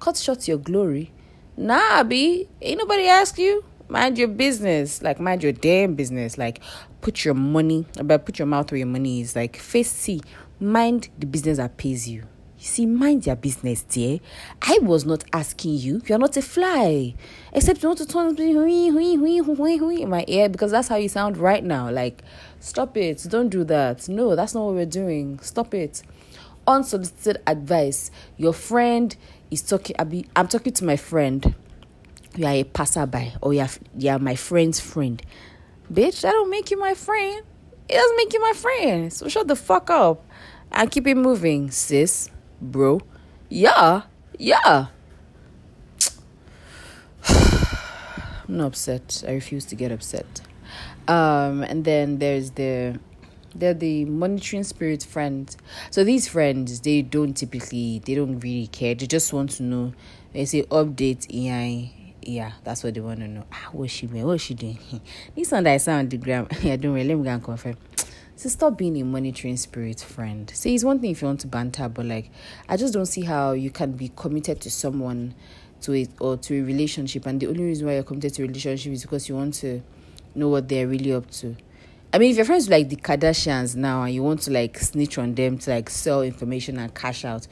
Cut 0.00 0.18
short 0.18 0.46
your 0.46 0.58
glory. 0.58 1.12
Nah, 1.56 2.02
B. 2.02 2.46
Ain't 2.60 2.78
nobody 2.78 3.06
ask 3.06 3.38
you. 3.38 3.64
Mind 3.88 4.18
your 4.18 4.28
business. 4.28 5.00
Like 5.00 5.18
mind 5.18 5.42
your 5.42 5.52
damn 5.52 5.94
business. 5.94 6.36
Like 6.36 6.60
put 7.00 7.24
your 7.24 7.32
money, 7.32 7.86
but 8.04 8.26
put 8.26 8.38
your 8.38 8.44
mouth 8.44 8.70
where 8.70 8.76
your 8.76 8.86
money 8.86 9.22
is. 9.22 9.34
Like 9.34 9.56
face 9.56 9.90
C. 9.90 10.20
Mind 10.60 11.08
the 11.18 11.24
business 11.24 11.56
that 11.56 11.78
pays 11.78 12.06
you. 12.06 12.24
You 12.60 12.66
see, 12.66 12.84
mind 12.84 13.24
your 13.24 13.36
business, 13.36 13.84
dear. 13.84 14.20
I 14.60 14.80
was 14.82 15.06
not 15.06 15.24
asking 15.32 15.76
you. 15.76 16.02
You're 16.04 16.18
not 16.18 16.36
a 16.36 16.42
fly. 16.42 17.14
Except 17.54 17.82
you 17.82 17.88
want 17.88 18.00
to 18.00 18.06
turn 18.06 18.36
in 18.38 20.10
my 20.10 20.24
ear 20.28 20.48
because 20.50 20.70
that's 20.70 20.88
how 20.88 20.96
you 20.96 21.08
sound 21.08 21.38
right 21.38 21.64
now. 21.64 21.90
Like, 21.90 22.22
stop 22.58 22.98
it. 22.98 23.24
Don't 23.30 23.48
do 23.48 23.64
that. 23.64 24.10
No, 24.10 24.36
that's 24.36 24.52
not 24.54 24.66
what 24.66 24.74
we're 24.74 24.84
doing. 24.84 25.38
Stop 25.38 25.72
it. 25.72 26.02
Unsolicited 26.66 27.40
advice. 27.46 28.10
Your 28.36 28.52
friend 28.52 29.16
is 29.50 29.62
talking. 29.62 29.96
I'm 30.36 30.46
talking 30.46 30.74
to 30.74 30.84
my 30.84 30.98
friend. 30.98 31.54
You 32.36 32.44
are 32.44 32.52
a 32.56 32.64
passerby 32.64 33.32
or 33.40 33.54
you're, 33.54 33.68
you're 33.96 34.18
my 34.18 34.34
friend's 34.34 34.80
friend. 34.80 35.22
Bitch, 35.90 36.20
that 36.20 36.32
don't 36.32 36.50
make 36.50 36.70
you 36.70 36.78
my 36.78 36.92
friend. 36.92 37.42
It 37.88 37.94
doesn't 37.94 38.16
make 38.18 38.34
you 38.34 38.42
my 38.42 38.52
friend. 38.52 39.10
So 39.10 39.28
shut 39.30 39.48
the 39.48 39.56
fuck 39.56 39.88
up 39.88 40.22
and 40.72 40.90
keep 40.90 41.06
it 41.06 41.16
moving, 41.16 41.70
sis 41.70 42.28
bro. 42.60 43.00
Yeah, 43.48 44.02
yeah. 44.38 44.86
I'm 47.28 48.56
not 48.56 48.66
upset. 48.68 49.24
I 49.26 49.32
refuse 49.32 49.64
to 49.66 49.74
get 49.74 49.92
upset. 49.92 50.40
Um, 51.08 51.62
and 51.62 51.84
then 51.84 52.18
there's 52.18 52.52
the 52.52 52.98
they're 53.54 53.74
the 53.74 54.04
monitoring 54.04 54.64
spirit 54.64 55.02
friends. 55.02 55.56
So 55.90 56.04
these 56.04 56.28
friends, 56.28 56.80
they 56.80 57.02
don't 57.02 57.34
typically, 57.34 58.00
they 58.04 58.14
don't 58.14 58.38
really 58.40 58.68
care. 58.68 58.94
They 58.94 59.06
just 59.06 59.32
want 59.32 59.50
to 59.52 59.62
know. 59.62 59.92
They 60.32 60.44
say 60.44 60.62
update 60.64 61.26
AI. 61.34 61.92
Yeah, 62.22 62.52
that's 62.64 62.84
what 62.84 62.94
they 62.94 63.00
want 63.00 63.20
to 63.20 63.28
know. 63.28 63.44
Ah, 63.52 63.70
what's 63.72 63.92
she 63.92 64.06
doing? 64.06 64.24
What's 64.24 64.44
she 64.44 64.54
doing? 64.54 64.78
this 65.34 65.50
one 65.50 65.64
that 65.64 65.72
I 65.72 65.76
saw 65.78 65.94
on 65.94 66.08
the 66.08 66.18
gram. 66.18 66.46
yeah, 66.62 66.76
don't 66.76 66.92
worry. 66.92 67.04
Let 67.04 67.16
me 67.16 67.24
go 67.24 67.30
and 67.30 67.42
confirm. 67.42 67.76
So 68.40 68.48
stop 68.48 68.78
being 68.78 68.96
a 68.96 69.04
monitoring 69.04 69.58
spirit 69.58 70.00
friend. 70.00 70.50
See, 70.54 70.74
it's 70.74 70.82
one 70.82 70.98
thing 70.98 71.10
if 71.10 71.20
you 71.20 71.26
want 71.26 71.40
to 71.40 71.46
banter, 71.46 71.90
but 71.90 72.06
like, 72.06 72.30
I 72.70 72.78
just 72.78 72.94
don't 72.94 73.04
see 73.04 73.20
how 73.20 73.52
you 73.52 73.70
can 73.70 73.92
be 73.92 74.10
committed 74.16 74.62
to 74.62 74.70
someone, 74.70 75.34
to 75.82 75.92
it 75.92 76.08
or 76.18 76.38
to 76.38 76.58
a 76.58 76.64
relationship, 76.64 77.26
and 77.26 77.38
the 77.38 77.48
only 77.48 77.64
reason 77.64 77.86
why 77.86 77.96
you're 77.96 78.02
committed 78.02 78.32
to 78.32 78.44
a 78.44 78.46
relationship 78.46 78.94
is 78.94 79.02
because 79.02 79.28
you 79.28 79.34
want 79.34 79.52
to 79.56 79.82
know 80.34 80.48
what 80.48 80.70
they're 80.70 80.86
really 80.86 81.12
up 81.12 81.30
to. 81.32 81.54
I 82.14 82.18
mean, 82.18 82.30
if 82.30 82.38
you're 82.38 82.46
friends 82.46 82.70
like 82.70 82.88
the 82.88 82.96
Kardashians 82.96 83.76
now 83.76 84.04
and 84.04 84.14
you 84.14 84.22
want 84.22 84.40
to 84.44 84.50
like 84.50 84.78
snitch 84.78 85.18
on 85.18 85.34
them 85.34 85.58
to 85.58 85.72
like 85.72 85.90
sell 85.90 86.22
information 86.22 86.78
and 86.78 86.94
cash 86.94 87.26
out, 87.26 87.46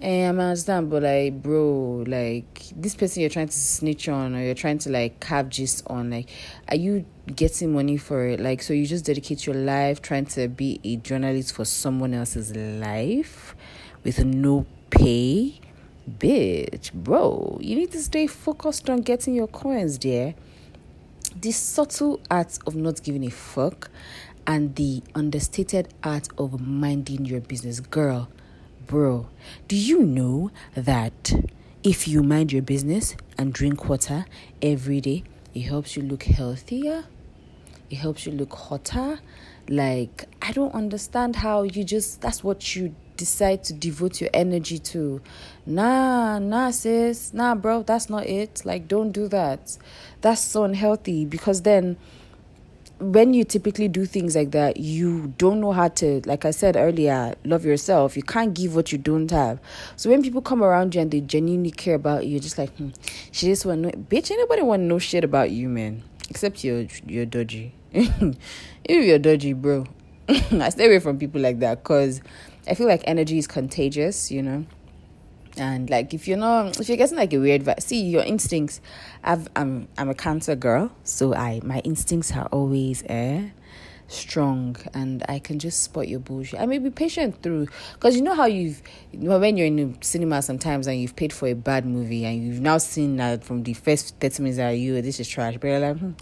Eh, 0.00 0.24
I 0.24 0.28
understand, 0.28 0.90
but 0.90 1.02
like, 1.02 1.42
bro, 1.42 2.04
like 2.06 2.62
this 2.76 2.94
person 2.94 3.20
you're 3.20 3.30
trying 3.30 3.48
to 3.48 3.58
snitch 3.58 4.08
on 4.08 4.36
or 4.36 4.44
you're 4.44 4.54
trying 4.54 4.78
to 4.78 4.90
like 4.90 5.24
have 5.24 5.48
gist 5.48 5.82
on, 5.88 6.10
like, 6.10 6.30
are 6.68 6.76
you 6.76 7.04
getting 7.34 7.72
money 7.72 7.96
for 7.96 8.24
it? 8.28 8.38
Like, 8.38 8.62
so 8.62 8.74
you 8.74 8.86
just 8.86 9.06
dedicate 9.06 9.44
your 9.44 9.56
life 9.56 10.00
trying 10.00 10.26
to 10.26 10.46
be 10.46 10.78
a 10.84 10.96
journalist 10.96 11.52
for 11.52 11.64
someone 11.64 12.14
else's 12.14 12.54
life 12.54 13.56
with 14.04 14.24
no 14.24 14.66
pay? 14.90 15.60
Bitch, 16.08 16.92
bro, 16.92 17.58
you 17.60 17.74
need 17.74 17.90
to 17.90 18.00
stay 18.00 18.28
focused 18.28 18.88
on 18.88 19.00
getting 19.00 19.34
your 19.34 19.48
coins, 19.48 19.98
dear. 19.98 20.36
The 21.34 21.50
subtle 21.50 22.20
art 22.30 22.56
of 22.68 22.76
not 22.76 23.02
giving 23.02 23.24
a 23.24 23.30
fuck 23.30 23.90
and 24.46 24.76
the 24.76 25.02
understated 25.16 25.92
art 26.04 26.28
of 26.38 26.60
minding 26.60 27.24
your 27.24 27.40
business, 27.40 27.80
girl 27.80 28.28
Bro, 28.88 29.26
do 29.68 29.76
you 29.76 30.02
know 30.02 30.50
that 30.74 31.30
if 31.84 32.08
you 32.08 32.22
mind 32.22 32.52
your 32.52 32.62
business 32.62 33.16
and 33.36 33.52
drink 33.52 33.86
water 33.86 34.24
every 34.62 35.02
day, 35.02 35.24
it 35.54 35.60
helps 35.60 35.94
you 35.94 36.02
look 36.02 36.22
healthier? 36.22 37.04
It 37.90 37.96
helps 37.96 38.24
you 38.24 38.32
look 38.32 38.54
hotter? 38.54 39.20
Like, 39.68 40.24
I 40.40 40.52
don't 40.52 40.74
understand 40.74 41.36
how 41.36 41.64
you 41.64 41.84
just, 41.84 42.22
that's 42.22 42.42
what 42.42 42.74
you 42.74 42.94
decide 43.18 43.62
to 43.64 43.74
devote 43.74 44.22
your 44.22 44.30
energy 44.32 44.78
to. 44.78 45.20
Nah, 45.66 46.38
nah, 46.38 46.70
sis. 46.70 47.34
Nah, 47.34 47.56
bro, 47.56 47.82
that's 47.82 48.08
not 48.08 48.26
it. 48.26 48.62
Like, 48.64 48.88
don't 48.88 49.12
do 49.12 49.28
that. 49.28 49.76
That's 50.22 50.40
so 50.40 50.64
unhealthy 50.64 51.26
because 51.26 51.60
then 51.60 51.98
when 53.00 53.32
you 53.32 53.44
typically 53.44 53.88
do 53.88 54.04
things 54.04 54.34
like 54.34 54.50
that, 54.50 54.78
you 54.78 55.32
don't 55.38 55.60
know 55.60 55.72
how 55.72 55.88
to, 55.88 56.20
like 56.24 56.44
I 56.44 56.50
said 56.50 56.76
earlier, 56.76 57.34
love 57.44 57.64
yourself. 57.64 58.16
You 58.16 58.22
can't 58.22 58.54
give 58.54 58.74
what 58.74 58.90
you 58.90 58.98
don't 58.98 59.30
have. 59.30 59.60
So 59.96 60.10
when 60.10 60.22
people 60.22 60.42
come 60.42 60.62
around 60.62 60.94
you 60.94 61.00
and 61.00 61.10
they 61.10 61.20
genuinely 61.20 61.70
care 61.70 61.94
about 61.94 62.26
you, 62.26 62.40
just 62.40 62.58
like, 62.58 62.70
hmm, 62.76 62.90
she 63.30 63.46
just 63.46 63.64
want 63.64 63.82
to 63.84 63.90
know, 63.90 64.04
bitch, 64.04 64.30
anybody 64.30 64.62
want 64.62 64.80
to 64.80 64.84
know 64.84 64.98
shit 64.98 65.24
about 65.24 65.50
you, 65.50 65.68
man. 65.68 66.02
Except 66.28 66.64
you're, 66.64 66.86
you're 67.06 67.26
dodgy. 67.26 67.74
if 67.92 68.36
you're 68.84 69.18
dodgy, 69.18 69.52
bro. 69.52 69.86
I 70.28 70.68
stay 70.70 70.86
away 70.86 70.98
from 70.98 71.18
people 71.18 71.40
like 71.40 71.60
that 71.60 71.82
because 71.82 72.20
I 72.66 72.74
feel 72.74 72.86
like 72.86 73.02
energy 73.06 73.38
is 73.38 73.46
contagious, 73.46 74.30
you 74.30 74.42
know 74.42 74.66
and 75.58 75.90
like 75.90 76.14
if 76.14 76.28
you're 76.28 76.38
not 76.38 76.78
if 76.80 76.88
you're 76.88 76.96
getting 76.96 77.16
like 77.16 77.32
a 77.32 77.38
weird 77.38 77.62
vibe 77.62 77.80
see 77.82 78.02
your 78.02 78.22
instincts 78.22 78.80
i've 79.24 79.48
i'm 79.56 79.88
i'm 79.98 80.08
a 80.08 80.14
cancer 80.14 80.54
girl 80.54 80.90
so 81.04 81.34
i 81.34 81.60
my 81.64 81.80
instincts 81.80 82.32
are 82.32 82.46
always 82.46 83.02
eh 83.08 83.48
strong 84.08 84.74
and 84.94 85.22
i 85.28 85.38
can 85.38 85.58
just 85.58 85.82
spot 85.82 86.08
your 86.08 86.18
bullshit. 86.18 86.58
I 86.58 86.64
may 86.64 86.78
be 86.78 86.88
patient 86.88 87.42
through 87.42 87.68
because 87.92 88.16
you 88.16 88.22
know 88.22 88.34
how 88.34 88.46
you've 88.46 88.82
when 89.12 89.56
you're 89.58 89.66
in 89.66 89.76
the 89.76 89.98
cinema 90.00 90.40
sometimes 90.40 90.86
and 90.86 90.98
you've 90.98 91.14
paid 91.14 91.32
for 91.32 91.46
a 91.46 91.54
bad 91.54 91.84
movie 91.84 92.24
and 92.24 92.42
you've 92.42 92.60
now 92.60 92.78
seen 92.78 93.16
that 93.16 93.44
from 93.44 93.64
the 93.64 93.74
first 93.74 94.16
30 94.18 94.42
minutes 94.42 94.56
that 94.56 94.70
you 94.70 95.00
this 95.02 95.20
is 95.20 95.28
trash 95.28 95.58
but 95.60 95.68
you're 95.68 95.80
like 95.80 95.98
hmm, 95.98 96.12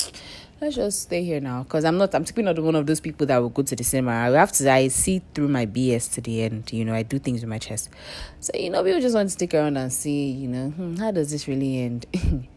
let's 0.60 0.76
just 0.76 1.02
stay 1.02 1.22
here 1.22 1.40
now 1.40 1.62
because 1.62 1.84
I'm 1.84 1.98
not 1.98 2.14
I'm 2.14 2.24
typically 2.24 2.44
not 2.44 2.58
one 2.58 2.74
of 2.74 2.86
those 2.86 3.00
people 3.00 3.26
that 3.26 3.38
will 3.38 3.50
go 3.50 3.62
to 3.62 3.76
the 3.76 3.84
cinema. 3.84 4.12
I 4.12 4.30
have 4.30 4.52
to 4.52 4.70
I 4.70 4.88
see 4.88 5.22
through 5.34 5.48
my 5.48 5.66
BS 5.66 6.12
to 6.14 6.20
the 6.20 6.42
end. 6.42 6.72
You 6.72 6.84
know, 6.84 6.94
I 6.94 7.02
do 7.02 7.18
things 7.18 7.42
with 7.42 7.50
my 7.50 7.58
chest. 7.58 7.90
So 8.40 8.52
you 8.54 8.70
know, 8.70 8.82
people 8.82 9.00
just 9.00 9.14
want 9.14 9.28
to 9.28 9.32
stick 9.32 9.54
around 9.54 9.76
and 9.76 9.92
see. 9.92 10.30
You 10.30 10.48
know, 10.48 10.70
hmm, 10.70 10.96
how 10.96 11.10
does 11.10 11.30
this 11.30 11.46
really 11.46 11.80
end? 11.80 12.06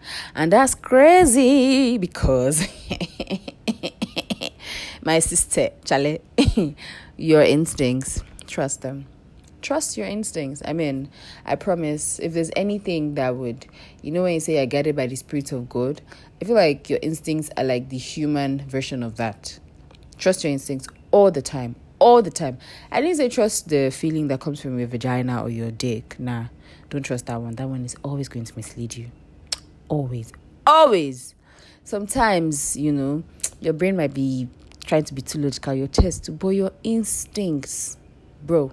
and 0.35 0.51
that's 0.51 0.75
crazy 0.75 1.97
because 1.97 2.61
my 5.03 5.19
sister, 5.19 5.69
Charlie, 5.83 6.21
your 7.17 7.41
instincts, 7.41 8.23
trust 8.47 8.81
them 8.81 9.07
trust 9.61 9.97
your 9.97 10.07
instincts. 10.07 10.61
I 10.65 10.73
mean, 10.73 11.09
I 11.45 11.55
promise 11.55 12.19
if 12.19 12.33
there's 12.33 12.51
anything 12.55 13.15
that 13.15 13.35
would, 13.35 13.65
you 14.01 14.11
know, 14.11 14.23
when 14.23 14.33
you 14.33 14.39
say 14.39 14.61
I 14.61 14.63
it 14.63 14.95
by 14.95 15.07
the 15.07 15.15
Spirit 15.15 15.51
of 15.51 15.69
God, 15.69 16.01
I 16.41 16.45
feel 16.45 16.55
like 16.55 16.89
your 16.89 16.99
instincts 17.01 17.49
are 17.57 17.63
like 17.63 17.89
the 17.89 17.97
human 17.97 18.67
version 18.67 19.03
of 19.03 19.17
that. 19.17 19.59
Trust 20.17 20.43
your 20.43 20.51
instincts 20.51 20.87
all 21.11 21.31
the 21.31 21.41
time. 21.41 21.75
All 21.99 22.21
the 22.21 22.31
time. 22.31 22.57
I 22.91 23.01
didn't 23.01 23.17
say 23.17 23.27
trust 23.27 23.69
the 23.69 23.89
feeling 23.89 24.29
that 24.29 24.39
comes 24.39 24.61
from 24.61 24.79
your 24.79 24.87
vagina 24.87 25.43
or 25.43 25.49
your 25.49 25.71
dick. 25.71 26.15
Nah, 26.17 26.45
don't 26.89 27.03
trust 27.03 27.25
that 27.25 27.41
one. 27.41 27.55
That 27.55 27.67
one 27.67 27.83
is 27.83 27.95
always 28.03 28.29
going 28.29 28.45
to 28.45 28.55
mislead 28.55 28.95
you. 28.95 29.11
Always. 29.89 30.31
Always. 30.65 31.35
Sometimes, 31.83 32.77
you 32.77 32.93
know, 32.93 33.23
your 33.59 33.73
brain 33.73 33.97
might 33.97 34.13
be 34.13 34.47
trying 34.85 35.03
to 35.03 35.13
be 35.13 35.21
too 35.21 35.39
logical, 35.39 35.73
your 35.73 35.87
chest, 35.87 36.37
but 36.39 36.49
your 36.49 36.71
instincts, 36.83 37.97
bro, 38.43 38.71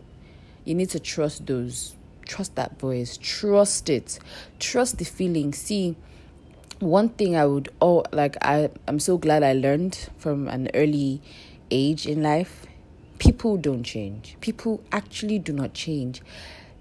you 0.66 0.74
need 0.74 0.90
to 0.90 1.00
trust 1.00 1.46
those. 1.46 1.94
Trust 2.26 2.56
that 2.56 2.78
voice. 2.78 3.16
Trust 3.16 3.88
it. 3.88 4.18
Trust 4.58 4.98
the 4.98 5.04
feeling. 5.04 5.54
See, 5.54 5.96
one 6.80 7.08
thing 7.08 7.36
I 7.36 7.46
would 7.46 7.70
oh 7.80 8.04
like 8.12 8.36
I 8.42 8.68
I'm 8.86 8.98
so 8.98 9.16
glad 9.16 9.42
I 9.42 9.54
learned 9.54 10.10
from 10.18 10.48
an 10.48 10.68
early 10.74 11.22
age 11.70 12.06
in 12.06 12.22
life. 12.22 12.66
People 13.18 13.56
don't 13.56 13.84
change. 13.84 14.36
People 14.40 14.82
actually 14.92 15.38
do 15.38 15.52
not 15.52 15.72
change. 15.72 16.20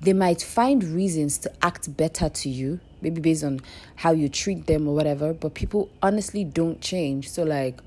They 0.02 0.14
might 0.14 0.42
find 0.42 0.84
reasons 0.84 1.38
to 1.40 1.52
act 1.62 1.96
better 1.96 2.28
to 2.28 2.50
you, 2.50 2.82
maybe 3.02 3.22
based 3.22 3.44
on 3.44 3.62
how 3.96 4.12
you 4.12 4.28
treat 4.28 4.68
them 4.68 4.88
or 4.88 4.94
whatever, 4.94 5.34
but 5.34 5.54
people 5.54 5.90
honestly 6.02 6.44
don't 6.44 6.82
change. 6.82 7.30
So 7.30 7.44
like 7.44 7.80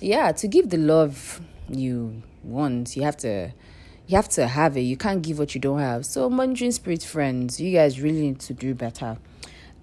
yeah, 0.00 0.32
to 0.32 0.48
give 0.48 0.70
the 0.70 0.76
love 0.76 1.40
you 1.68 2.22
want, 2.42 2.96
you 2.96 3.02
have 3.04 3.16
to 3.18 3.52
you 4.10 4.16
have 4.16 4.28
to 4.28 4.48
have 4.48 4.76
it. 4.76 4.80
You 4.80 4.96
can't 4.96 5.22
give 5.22 5.38
what 5.38 5.54
you 5.54 5.60
don't 5.60 5.78
have. 5.78 6.04
So, 6.04 6.28
Monitoring 6.28 6.72
Spirit 6.72 7.04
friends, 7.04 7.60
you 7.60 7.72
guys 7.72 8.00
really 8.00 8.22
need 8.22 8.40
to 8.40 8.52
do 8.52 8.74
better. 8.74 9.18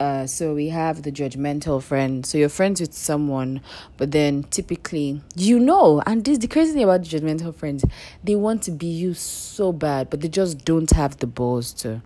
Uh, 0.02 0.28
so 0.28 0.54
we 0.54 0.68
have 0.68 1.04
the 1.04 1.12
judgmental 1.12 1.82
friend. 1.82 2.26
So 2.26 2.38
you're 2.38 2.50
friends 2.50 2.82
with 2.82 2.94
someone, 2.94 3.62
but 3.96 4.12
then 4.12 4.44
typically 4.44 5.22
you 5.36 5.60
know, 5.60 6.04
and 6.06 6.24
this 6.24 6.34
is 6.34 6.40
the 6.40 6.48
crazy 6.48 6.74
thing 6.74 6.84
about 6.84 7.04
the 7.04 7.10
judgmental 7.10 7.56
friends, 7.56 7.84
they 8.24 8.36
want 8.36 8.62
to 8.64 8.72
be 8.72 8.86
you 8.86 9.14
so 9.16 9.72
bad, 9.72 10.10
but 10.10 10.22
they 10.22 10.28
just 10.28 10.64
don't 10.66 10.92
have 10.92 11.18
the 11.18 11.26
balls 11.26 11.74
to, 11.74 12.02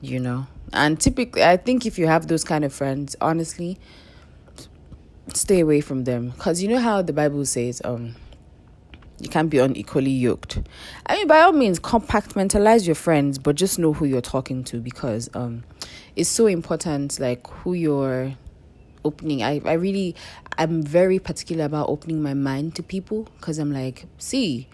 you 0.00 0.18
know. 0.20 0.46
And 0.72 0.98
typically, 0.98 1.44
I 1.44 1.58
think 1.58 1.84
if 1.84 1.98
you 1.98 2.06
have 2.06 2.28
those 2.28 2.44
kind 2.44 2.64
of 2.64 2.72
friends, 2.72 3.14
honestly, 3.20 3.78
stay 5.34 5.60
away 5.60 5.82
from 5.82 6.04
them, 6.04 6.30
because 6.30 6.62
you 6.62 6.68
know 6.70 6.78
how 6.78 7.02
the 7.02 7.12
Bible 7.12 7.44
says, 7.44 7.82
um 7.84 8.14
you 9.20 9.28
can't 9.28 9.50
be 9.50 9.58
unequally 9.58 10.10
yoked. 10.10 10.60
I 11.06 11.16
mean, 11.16 11.26
by 11.26 11.40
all 11.40 11.52
means, 11.52 11.78
compartmentalize 11.78 12.86
your 12.86 12.94
friends, 12.94 13.38
but 13.38 13.56
just 13.56 13.78
know 13.78 13.92
who 13.92 14.04
you're 14.04 14.20
talking 14.20 14.64
to 14.64 14.80
because 14.80 15.28
um, 15.34 15.64
it's 16.16 16.30
so 16.30 16.46
important, 16.46 17.20
like 17.20 17.46
who 17.48 17.74
you're 17.74 18.34
opening. 19.04 19.42
I, 19.42 19.60
I 19.64 19.74
really, 19.74 20.14
I'm 20.58 20.82
very 20.82 21.18
particular 21.18 21.64
about 21.64 21.88
opening 21.88 22.22
my 22.22 22.34
mind 22.34 22.74
to 22.76 22.82
people 22.82 23.28
because 23.38 23.58
I'm 23.58 23.72
like, 23.72 24.06
see, 24.18 24.68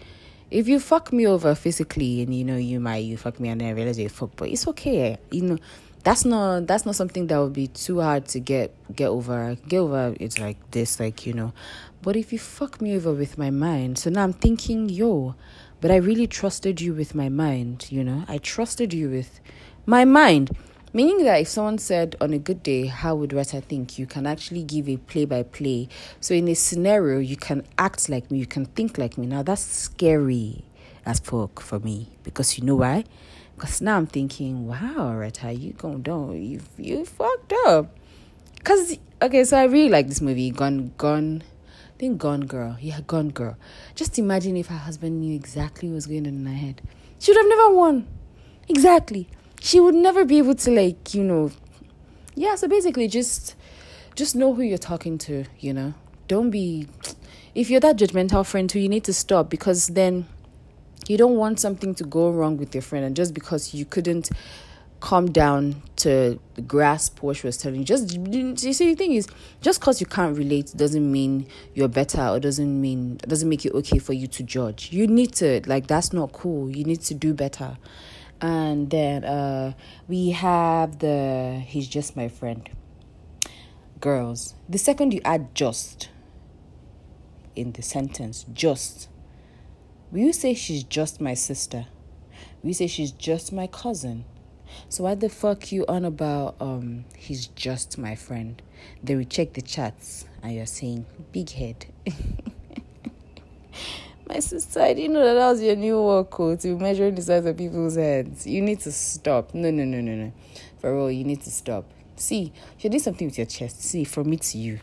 if 0.49 0.67
you 0.67 0.79
fuck 0.79 1.11
me 1.11 1.27
over 1.27 1.53
physically 1.55 2.21
and 2.21 2.33
you 2.33 2.45
know 2.45 2.55
you 2.55 2.79
might 2.79 2.99
you 2.99 3.17
fuck 3.17 3.39
me 3.39 3.49
and 3.49 3.61
I 3.61 3.71
realize 3.71 3.99
you 3.99 4.09
fuck, 4.09 4.31
but 4.35 4.49
it's 4.49 4.67
okay. 4.69 5.17
You 5.31 5.41
know, 5.41 5.57
that's 6.03 6.25
not 6.25 6.67
that's 6.67 6.85
not 6.85 6.95
something 6.95 7.27
that 7.27 7.37
would 7.37 7.53
be 7.53 7.67
too 7.67 8.01
hard 8.01 8.27
to 8.29 8.39
get 8.39 8.73
get 8.95 9.07
over. 9.07 9.57
Get 9.67 9.79
over 9.79 10.15
it's 10.19 10.39
like 10.39 10.57
this, 10.71 10.99
like 10.99 11.25
you 11.25 11.33
know. 11.33 11.53
But 12.01 12.15
if 12.15 12.31
you 12.31 12.39
fuck 12.39 12.81
me 12.81 12.95
over 12.95 13.11
with 13.11 13.37
my 13.37 13.49
mind, 13.49 13.97
so 13.97 14.09
now 14.09 14.23
I'm 14.23 14.33
thinking, 14.33 14.87
yo, 14.89 15.35
but 15.81 15.91
I 15.91 15.97
really 15.97 16.27
trusted 16.27 16.79
you 16.79 16.93
with 16.93 17.13
my 17.15 17.29
mind, 17.29 17.87
you 17.89 18.03
know. 18.03 18.23
I 18.27 18.37
trusted 18.37 18.93
you 18.93 19.09
with 19.09 19.39
my 19.85 20.05
mind. 20.05 20.51
Meaning 20.93 21.25
that 21.25 21.41
if 21.41 21.49
someone 21.49 21.77
said 21.77 22.15
on 22.21 22.33
a 22.33 22.39
good 22.39 22.63
day, 22.63 22.85
how 22.85 23.13
would 23.15 23.33
Retta 23.33 23.61
think? 23.61 23.99
You 23.99 24.07
can 24.07 24.25
actually 24.25 24.63
give 24.63 24.87
a 24.87 24.97
play 24.97 25.25
by 25.25 25.43
play. 25.43 25.89
So 26.21 26.33
in 26.33 26.47
a 26.47 26.55
scenario, 26.55 27.19
you 27.19 27.35
can 27.35 27.63
act 27.77 28.09
like 28.09 28.31
me, 28.31 28.39
you 28.39 28.45
can 28.45 28.65
think 28.65 28.97
like 28.97 29.17
me. 29.17 29.27
Now 29.27 29.43
that's 29.43 29.61
scary 29.61 30.63
as 31.05 31.19
fuck 31.19 31.59
for 31.59 31.79
me. 31.79 32.07
Because 32.23 32.57
you 32.57 32.63
know 32.63 32.77
why? 32.77 33.03
Because 33.57 33.81
now 33.81 33.97
I'm 33.97 34.07
thinking, 34.07 34.67
wow, 34.67 35.17
Retta, 35.17 35.51
you 35.51 35.73
down, 35.73 36.41
you 36.41 36.61
you 36.77 37.03
fucked 37.03 37.53
up. 37.65 37.97
Cause 38.63 38.97
okay, 39.21 39.43
so 39.43 39.57
I 39.57 39.65
really 39.65 39.89
like 39.89 40.07
this 40.07 40.21
movie, 40.21 40.51
Gone 40.51 40.93
Gone 40.97 41.43
I 41.67 41.99
think 41.99 42.19
Gone 42.19 42.45
Girl. 42.45 42.77
Yeah, 42.79 43.01
Gone 43.05 43.31
Girl. 43.31 43.57
Just 43.95 44.17
imagine 44.17 44.55
if 44.55 44.67
her 44.67 44.77
husband 44.77 45.19
knew 45.19 45.35
exactly 45.35 45.89
what 45.89 45.95
was 45.95 46.07
going 46.07 46.27
on 46.27 46.33
in 46.33 46.45
her 46.45 46.53
head. 46.53 46.81
She 47.19 47.31
would 47.31 47.37
have 47.37 47.49
never 47.49 47.73
won. 47.73 48.07
Exactly 48.69 49.27
she 49.59 49.79
would 49.79 49.95
never 49.95 50.25
be 50.25 50.37
able 50.37 50.55
to 50.55 50.71
like 50.71 51.13
you 51.13 51.23
know 51.23 51.51
yeah 52.35 52.55
so 52.55 52.67
basically 52.67 53.07
just 53.07 53.55
just 54.15 54.35
know 54.35 54.53
who 54.53 54.61
you're 54.61 54.77
talking 54.77 55.17
to 55.17 55.45
you 55.59 55.73
know 55.73 55.93
don't 56.27 56.49
be 56.49 56.87
if 57.55 57.69
you're 57.69 57.79
that 57.79 57.97
judgmental 57.97 58.45
friend 58.45 58.69
too 58.69 58.79
you 58.79 58.89
need 58.89 59.03
to 59.03 59.13
stop 59.13 59.49
because 59.49 59.87
then 59.87 60.25
you 61.07 61.17
don't 61.17 61.35
want 61.35 61.59
something 61.59 61.95
to 61.95 62.03
go 62.03 62.29
wrong 62.29 62.57
with 62.57 62.73
your 62.73 62.81
friend 62.81 63.05
and 63.05 63.15
just 63.15 63.33
because 63.33 63.73
you 63.73 63.85
couldn't 63.85 64.29
calm 64.99 65.31
down 65.31 65.81
to 65.95 66.39
grasp 66.65 67.21
what 67.21 67.37
she 67.37 67.45
was 67.45 67.57
telling 67.57 67.79
you 67.79 67.85
just 67.85 68.15
you 68.15 68.55
see 68.55 68.93
the 68.93 68.95
thing 68.95 69.13
is 69.13 69.27
just 69.61 69.79
because 69.79 70.01
you 70.01 70.07
can't 70.07 70.35
relate 70.35 70.73
doesn't 70.75 71.11
mean 71.11 71.47
you're 71.75 71.87
better 71.87 72.21
or 72.21 72.39
doesn't 72.39 72.81
mean 72.81 73.17
doesn't 73.17 73.47
make 73.47 73.65
it 73.65 73.73
okay 73.73 73.99
for 73.99 74.13
you 74.13 74.27
to 74.27 74.43
judge. 74.43 74.91
You 74.91 75.07
need 75.07 75.33
to 75.35 75.61
like 75.67 75.87
that's 75.87 76.13
not 76.13 76.31
cool. 76.31 76.69
You 76.69 76.83
need 76.83 77.01
to 77.01 77.13
do 77.13 77.33
better. 77.33 77.77
And 78.41 78.89
then 78.89 79.23
uh, 79.23 79.73
we 80.07 80.31
have 80.31 80.99
the 80.99 81.61
he's 81.65 81.87
just 81.87 82.15
my 82.15 82.27
friend. 82.27 82.67
Girls 83.99 84.55
the 84.67 84.77
second 84.77 85.13
you 85.13 85.21
add 85.25 85.53
just 85.53 86.09
in 87.55 87.71
the 87.71 87.81
sentence 87.81 88.45
just 88.53 89.09
will 90.11 90.19
you 90.19 90.33
say 90.33 90.53
she's 90.53 90.83
just 90.83 91.21
my 91.21 91.33
sister 91.33 91.85
will 92.61 92.69
you 92.69 92.73
say 92.73 92.87
she's 92.87 93.11
just 93.11 93.51
my 93.51 93.67
cousin 93.67 94.25
so 94.89 95.03
why 95.03 95.15
the 95.15 95.29
fuck 95.29 95.71
you 95.71 95.85
on 95.87 96.05
about 96.05 96.55
um 96.59 97.05
he's 97.15 97.47
just 97.47 97.97
my 97.97 98.15
friend 98.15 98.61
then 99.03 99.17
we 99.17 99.25
check 99.25 99.53
the 99.53 99.61
chats 99.61 100.25
and 100.43 100.53
you're 100.53 100.65
saying 100.65 101.05
big 101.31 101.49
head 101.51 101.85
My 104.29 104.39
sister, 104.39 104.81
I 104.81 104.93
didn't 104.93 105.13
know 105.13 105.23
that 105.23 105.35
that 105.35 105.49
was 105.51 105.61
your 105.61 105.77
new 105.77 106.01
work 106.01 106.31
code 106.31 106.59
to 106.59 106.77
measuring 106.77 107.15
the 107.15 107.21
size 107.21 107.45
of 107.45 107.55
people's 107.55 107.95
heads. 107.95 108.45
You 108.45 108.61
need 108.61 108.81
to 108.81 108.91
stop. 108.91 109.53
No, 109.53 109.71
no, 109.71 109.85
no, 109.85 110.01
no, 110.01 110.15
no. 110.15 110.33
For 110.79 110.93
real, 110.93 111.09
you 111.11 111.23
need 111.23 111.41
to 111.43 111.51
stop. 111.51 111.85
See, 112.17 112.51
you 112.79 112.89
do 112.89 112.99
something 112.99 113.27
with 113.27 113.37
your 113.37 113.47
chest. 113.47 113.81
See, 113.83 114.03
from 114.03 114.29
me 114.29 114.37
to 114.37 114.57
you. 114.57 114.79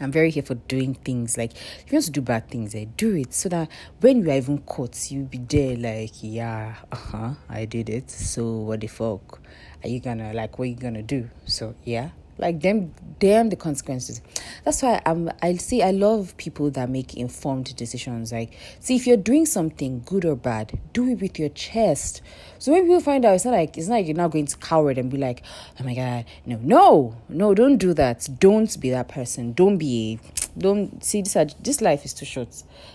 I'm 0.00 0.12
very 0.12 0.30
here 0.30 0.42
for 0.42 0.54
doing 0.54 0.94
things. 0.94 1.36
Like, 1.36 1.52
if 1.54 1.84
you 1.90 1.96
want 1.96 2.04
to 2.06 2.10
do 2.12 2.20
bad 2.20 2.48
things, 2.48 2.74
eh, 2.74 2.86
do 2.96 3.14
it 3.14 3.34
so 3.34 3.48
that 3.48 3.68
when 4.00 4.22
you 4.24 4.30
are 4.30 4.36
even 4.36 4.58
caught, 4.58 5.10
you'll 5.10 5.26
be 5.26 5.38
there, 5.38 5.76
like, 5.76 6.12
yeah, 6.22 6.76
uh 6.92 6.96
huh, 6.96 7.30
I 7.48 7.64
did 7.64 7.88
it. 7.88 8.10
So, 8.10 8.46
what 8.58 8.80
the 8.80 8.86
fuck? 8.86 9.40
Are 9.82 9.88
you 9.88 10.00
gonna, 10.00 10.32
like, 10.32 10.58
what 10.58 10.68
you 10.68 10.76
gonna 10.76 11.02
do? 11.02 11.28
So, 11.46 11.74
yeah, 11.84 12.10
like 12.38 12.60
them 12.60 12.94
damn 13.18 13.48
the 13.48 13.56
consequences. 13.56 14.20
That's 14.64 14.82
why 14.82 15.02
i'm 15.04 15.30
i 15.42 15.54
see 15.54 15.82
i 15.82 15.90
love 15.90 16.36
people 16.36 16.70
that 16.70 16.88
make 16.88 17.14
informed 17.14 17.74
decisions. 17.76 18.32
Like 18.32 18.56
see 18.80 18.96
if 18.96 19.06
you're 19.06 19.16
doing 19.16 19.44
something 19.44 20.02
good 20.06 20.24
or 20.24 20.36
bad 20.36 20.78
do 20.92 21.08
it 21.08 21.20
with 21.20 21.38
your 21.38 21.48
chest. 21.50 22.22
So 22.58 22.72
when 22.72 22.84
people 22.84 23.00
find 23.00 23.24
out 23.24 23.34
it's 23.34 23.44
not 23.44 23.52
like 23.52 23.76
it's 23.76 23.88
not 23.88 23.96
like 23.96 24.06
you're 24.06 24.16
now 24.16 24.28
going 24.28 24.46
to 24.46 24.56
cower 24.56 24.90
and 24.90 25.10
be 25.10 25.16
like 25.16 25.42
oh 25.80 25.84
my 25.84 25.94
god 25.94 26.24
no 26.46 26.58
no 26.62 27.16
no 27.28 27.54
don't 27.54 27.78
do 27.78 27.92
that. 27.94 28.28
Don't 28.38 28.80
be 28.80 28.90
that 28.90 29.08
person. 29.08 29.52
Don't 29.52 29.78
be 29.78 30.20
don't 30.56 31.02
see 31.04 31.22
this 31.22 31.36
this 31.60 31.80
life 31.80 32.04
is 32.04 32.14
too 32.14 32.26
short. 32.26 32.48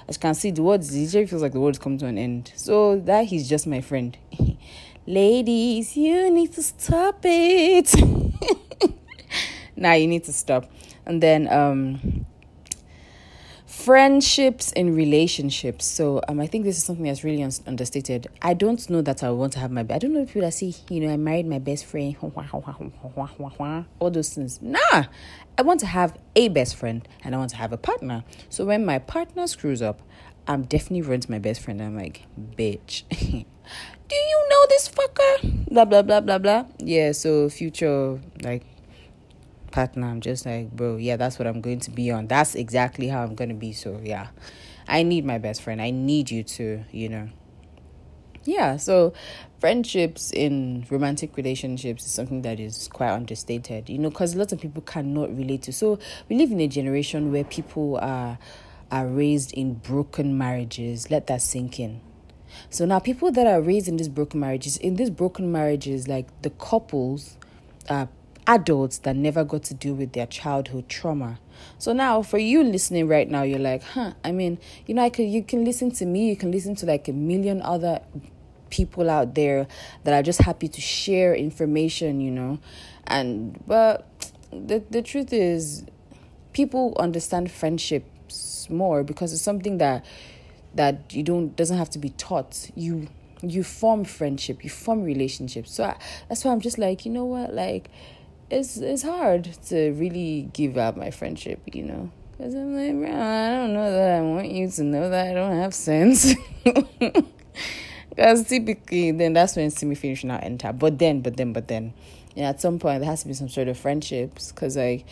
As 0.07 0.15
you 0.15 0.19
can 0.19 0.35
see 0.35 0.51
the 0.51 0.63
words 0.63 0.93
it 0.95 1.29
feels 1.29 1.41
like 1.41 1.53
the 1.53 1.59
words 1.59 1.79
come 1.79 1.97
to 1.97 2.05
an 2.05 2.17
end. 2.17 2.53
So 2.55 2.99
that 3.01 3.25
he's 3.25 3.49
just 3.49 3.67
my 3.67 3.81
friend. 3.81 4.17
Ladies 5.05 5.97
you 5.97 6.31
need 6.31 6.53
to 6.53 6.63
stop 6.63 7.19
it 7.23 7.93
now 9.75 9.93
you 9.93 10.07
need 10.07 10.23
to 10.25 10.33
stop. 10.33 10.69
And 11.05 11.21
then 11.21 11.51
um 11.51 12.25
friendships 13.73 14.71
and 14.73 14.95
relationships. 14.95 15.85
So 15.85 16.21
um, 16.27 16.39
I 16.39 16.45
think 16.45 16.63
this 16.63 16.77
is 16.77 16.83
something 16.83 17.05
that's 17.05 17.23
really 17.23 17.41
un- 17.41 17.51
understated. 17.65 18.27
I 18.41 18.53
don't 18.53 18.87
know 18.89 19.01
that 19.01 19.23
I 19.23 19.31
want 19.31 19.53
to 19.53 19.59
have 19.59 19.71
my. 19.71 19.81
I 19.81 19.97
don't 19.97 20.13
know 20.13 20.21
if 20.21 20.29
people 20.29 20.43
that 20.43 20.53
say, 20.53 20.75
you 20.89 20.99
know, 21.01 21.11
I 21.11 21.17
married 21.17 21.47
my 21.47 21.57
best 21.59 21.85
friend, 21.85 22.15
all 23.99 24.11
those 24.11 24.33
things. 24.33 24.61
Nah, 24.61 25.05
I 25.57 25.61
want 25.63 25.79
to 25.79 25.87
have 25.87 26.15
a 26.35 26.49
best 26.49 26.75
friend 26.75 27.07
and 27.23 27.33
I 27.33 27.37
want 27.39 27.49
to 27.51 27.57
have 27.57 27.73
a 27.73 27.77
partner. 27.77 28.23
So 28.49 28.63
when 28.65 28.85
my 28.85 28.99
partner 28.99 29.47
screws 29.47 29.81
up, 29.81 30.01
I'm 30.47 30.63
definitely 30.63 31.01
running 31.01 31.21
to 31.21 31.31
my 31.31 31.39
best 31.39 31.61
friend. 31.61 31.81
I'm 31.81 31.97
like, 31.97 32.25
bitch. 32.39 33.03
Do 33.09 34.15
you 34.15 34.47
know 34.49 34.65
this 34.69 34.89
fucker? 34.89 35.65
Blah 35.69 35.85
blah 35.85 36.03
blah 36.03 36.19
blah 36.19 36.37
blah. 36.37 36.65
Yeah. 36.77 37.13
So 37.13 37.49
future 37.49 38.19
like 38.43 38.63
partner, 39.73 40.07
I'm 40.07 40.21
just 40.21 40.45
like, 40.45 40.71
bro, 40.71 40.95
yeah, 40.95 41.17
that's 41.17 41.37
what 41.37 41.47
I'm 41.47 41.59
going 41.59 41.81
to 41.81 41.91
be 41.91 42.11
on. 42.11 42.27
That's 42.27 42.55
exactly 42.55 43.09
how 43.09 43.23
I'm 43.23 43.35
going 43.35 43.49
to 43.49 43.55
be. 43.55 43.73
So, 43.73 43.99
yeah, 44.01 44.27
I 44.87 45.03
need 45.03 45.25
my 45.25 45.37
best 45.37 45.61
friend. 45.61 45.81
I 45.81 45.89
need 45.91 46.31
you 46.31 46.43
to, 46.43 46.85
you 46.91 47.09
know. 47.09 47.29
Yeah, 48.45 48.77
so 48.77 49.13
friendships 49.59 50.31
in 50.31 50.85
romantic 50.89 51.35
relationships 51.37 52.05
is 52.05 52.11
something 52.11 52.41
that 52.43 52.59
is 52.59 52.87
quite 52.87 53.11
understated, 53.11 53.89
you 53.89 53.97
know, 53.97 54.09
because 54.09 54.35
lots 54.35 54.53
of 54.53 54.61
people 54.61 54.81
cannot 54.81 55.35
relate 55.35 55.63
to. 55.63 55.73
So, 55.73 55.99
we 56.29 56.37
live 56.37 56.51
in 56.51 56.61
a 56.61 56.67
generation 56.67 57.31
where 57.31 57.43
people 57.43 57.97
are 58.01 58.37
are 58.91 59.07
raised 59.07 59.51
in 59.53 59.73
broken 59.73 60.37
marriages. 60.37 61.09
Let 61.09 61.25
that 61.25 61.41
sink 61.41 61.79
in. 61.79 61.99
So 62.69 62.85
now 62.85 62.99
people 62.99 63.31
that 63.31 63.47
are 63.47 63.59
raised 63.59 63.87
in 63.87 63.97
these 63.97 64.07
broken 64.07 64.39
marriages, 64.39 64.77
in 64.77 64.95
these 64.95 65.09
broken 65.09 65.51
marriages, 65.51 66.07
like 66.07 66.27
the 66.43 66.51
couples 66.51 67.37
are 67.89 68.07
adults 68.47 68.99
that 68.99 69.15
never 69.15 69.43
got 69.43 69.63
to 69.63 69.73
deal 69.73 69.93
with 69.93 70.13
their 70.13 70.27
childhood 70.27 70.89
trauma. 70.89 71.39
So 71.77 71.93
now 71.93 72.21
for 72.21 72.37
you 72.37 72.63
listening 72.63 73.07
right 73.07 73.29
now, 73.29 73.43
you're 73.43 73.59
like, 73.59 73.83
huh, 73.83 74.13
I 74.23 74.31
mean, 74.31 74.57
you 74.85 74.93
know, 74.95 75.03
I 75.03 75.09
could 75.09 75.27
you 75.27 75.43
can 75.43 75.63
listen 75.63 75.91
to 75.91 76.05
me, 76.05 76.29
you 76.29 76.35
can 76.35 76.51
listen 76.51 76.75
to 76.75 76.85
like 76.85 77.07
a 77.07 77.13
million 77.13 77.61
other 77.61 78.01
people 78.69 79.09
out 79.09 79.35
there 79.35 79.67
that 80.03 80.13
are 80.13 80.23
just 80.23 80.41
happy 80.41 80.67
to 80.67 80.81
share 80.81 81.35
information, 81.35 82.19
you 82.19 82.31
know. 82.31 82.59
And 83.07 83.61
but 83.67 84.07
the 84.51 84.83
the 84.89 85.01
truth 85.01 85.31
is 85.31 85.85
people 86.53 86.95
understand 86.99 87.51
friendships 87.51 88.69
more 88.69 89.03
because 89.03 89.33
it's 89.33 89.41
something 89.41 89.77
that 89.77 90.05
that 90.75 91.13
you 91.13 91.23
don't 91.23 91.55
doesn't 91.55 91.77
have 91.77 91.89
to 91.91 91.99
be 91.99 92.09
taught. 92.09 92.71
You 92.75 93.07
you 93.41 93.63
form 93.63 94.05
friendship, 94.05 94.63
you 94.63 94.69
form 94.69 95.03
relationships. 95.03 95.73
So 95.73 95.83
I, 95.83 95.97
that's 96.29 96.45
why 96.45 96.51
I'm 96.51 96.61
just 96.61 96.77
like, 96.77 97.05
you 97.05 97.11
know 97.11 97.25
what, 97.25 97.53
like 97.53 97.89
it's 98.53 98.77
it's 98.77 99.03
hard 99.03 99.45
to 99.67 99.91
really 99.91 100.49
give 100.53 100.77
up 100.77 100.95
my 100.95 101.11
friendship, 101.11 101.61
you 101.73 101.83
know. 101.83 102.11
Because 102.31 102.55
I'm 102.55 102.75
like, 102.75 102.93
bro, 102.93 103.19
I 103.19 103.49
don't 103.49 103.73
know 103.73 103.91
that 103.91 104.17
I 104.17 104.21
want 104.21 104.49
you 104.49 104.69
to 104.69 104.83
know 104.83 105.09
that 105.09 105.27
I 105.27 105.33
don't 105.33 105.57
have 105.57 105.73
sense. 105.73 106.33
Because 108.09 108.47
typically, 108.47 109.09
then 109.09 109.33
that's 109.33 109.55
when 109.55 109.71
semi 109.71 109.95
finish 109.95 110.23
now 110.23 110.37
enter. 110.37 110.71
But 110.71 110.99
then, 110.99 111.21
but 111.21 111.35
then, 111.35 111.51
but 111.51 111.67
then, 111.67 111.93
yeah, 112.35 112.49
at 112.49 112.61
some 112.61 112.77
point 112.77 112.99
there 113.01 113.09
has 113.09 113.23
to 113.23 113.27
be 113.27 113.33
some 113.33 113.49
sort 113.49 113.67
of 113.67 113.77
friendships. 113.77 114.51
Because 114.51 114.77
like, 114.77 115.05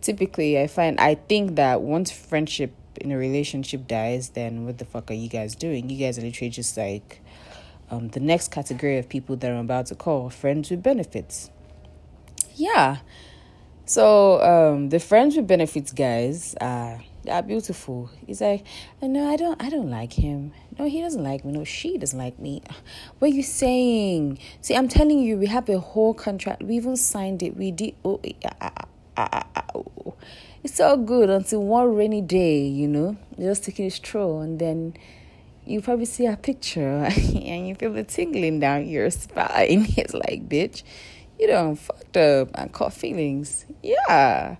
typically, 0.00 0.60
I 0.60 0.66
find 0.66 0.98
I 0.98 1.14
think 1.14 1.54
that 1.54 1.82
once 1.82 2.10
friendship 2.10 2.74
in 2.96 3.12
a 3.12 3.16
relationship 3.16 3.86
dies, 3.86 4.30
then 4.30 4.64
what 4.64 4.78
the 4.78 4.84
fuck 4.84 5.08
are 5.12 5.14
you 5.14 5.28
guys 5.28 5.54
doing? 5.54 5.88
You 5.88 6.04
guys 6.04 6.18
are 6.18 6.22
literally 6.22 6.50
just 6.50 6.76
like 6.76 7.22
um, 7.92 8.08
the 8.08 8.20
next 8.20 8.50
category 8.50 8.98
of 8.98 9.08
people 9.08 9.36
that 9.36 9.52
I'm 9.52 9.58
about 9.58 9.86
to 9.86 9.94
call 9.94 10.28
friends 10.28 10.68
with 10.70 10.82
benefits 10.82 11.50
yeah. 12.58 12.98
So 13.84 14.42
um, 14.42 14.90
the 14.90 15.00
friends 15.00 15.36
with 15.36 15.46
benefits 15.46 15.92
guys 15.92 16.54
are 16.60 17.00
are 17.30 17.42
beautiful. 17.42 18.10
He's 18.26 18.40
like, 18.40 18.64
no, 19.02 19.30
I 19.30 19.36
don't, 19.36 19.62
I 19.62 19.70
don't 19.70 19.90
like 19.90 20.14
him. 20.14 20.52
No, 20.78 20.88
he 20.88 21.00
doesn't 21.00 21.22
like 21.22 21.44
me. 21.44 21.52
No, 21.52 21.64
she 21.64 21.98
doesn't 21.98 22.18
like 22.18 22.38
me. 22.38 22.62
What 23.18 23.30
are 23.30 23.34
you 23.34 23.42
saying? 23.42 24.38
See, 24.60 24.74
I'm 24.74 24.88
telling 24.88 25.18
you, 25.18 25.36
we 25.36 25.46
have 25.46 25.68
a 25.68 25.78
whole 25.78 26.14
contract. 26.14 26.62
We 26.62 26.76
even 26.76 26.96
signed 26.96 27.42
it. 27.42 27.56
We 27.56 27.70
did. 27.70 27.94
Oh, 28.04 28.20
ah, 28.60 28.70
ah, 29.16 29.46
ah, 29.56 29.64
oh. 29.74 30.14
it's 30.62 30.80
all 30.80 30.96
good 30.96 31.30
until 31.30 31.62
one 31.62 31.94
rainy 31.94 32.22
day, 32.22 32.66
you 32.66 32.88
know, 32.88 33.16
just 33.38 33.64
taking 33.64 33.86
a 33.86 33.90
stroll, 33.90 34.40
and 34.40 34.58
then 34.58 34.94
you 35.66 35.82
probably 35.82 36.06
see 36.06 36.26
a 36.26 36.36
picture 36.36 37.04
and 37.04 37.68
you 37.68 37.74
feel 37.74 37.92
the 37.92 38.04
tingling 38.04 38.60
down 38.60 38.88
your 38.88 39.10
spine. 39.10 39.86
It's 39.96 40.14
like, 40.14 40.48
bitch, 40.48 40.82
you 41.38 41.46
don't 41.46 41.76
fucked 41.76 42.16
up 42.16 42.50
and 42.54 42.72
caught 42.72 42.92
feelings. 42.92 43.64
Yeah. 43.82 44.56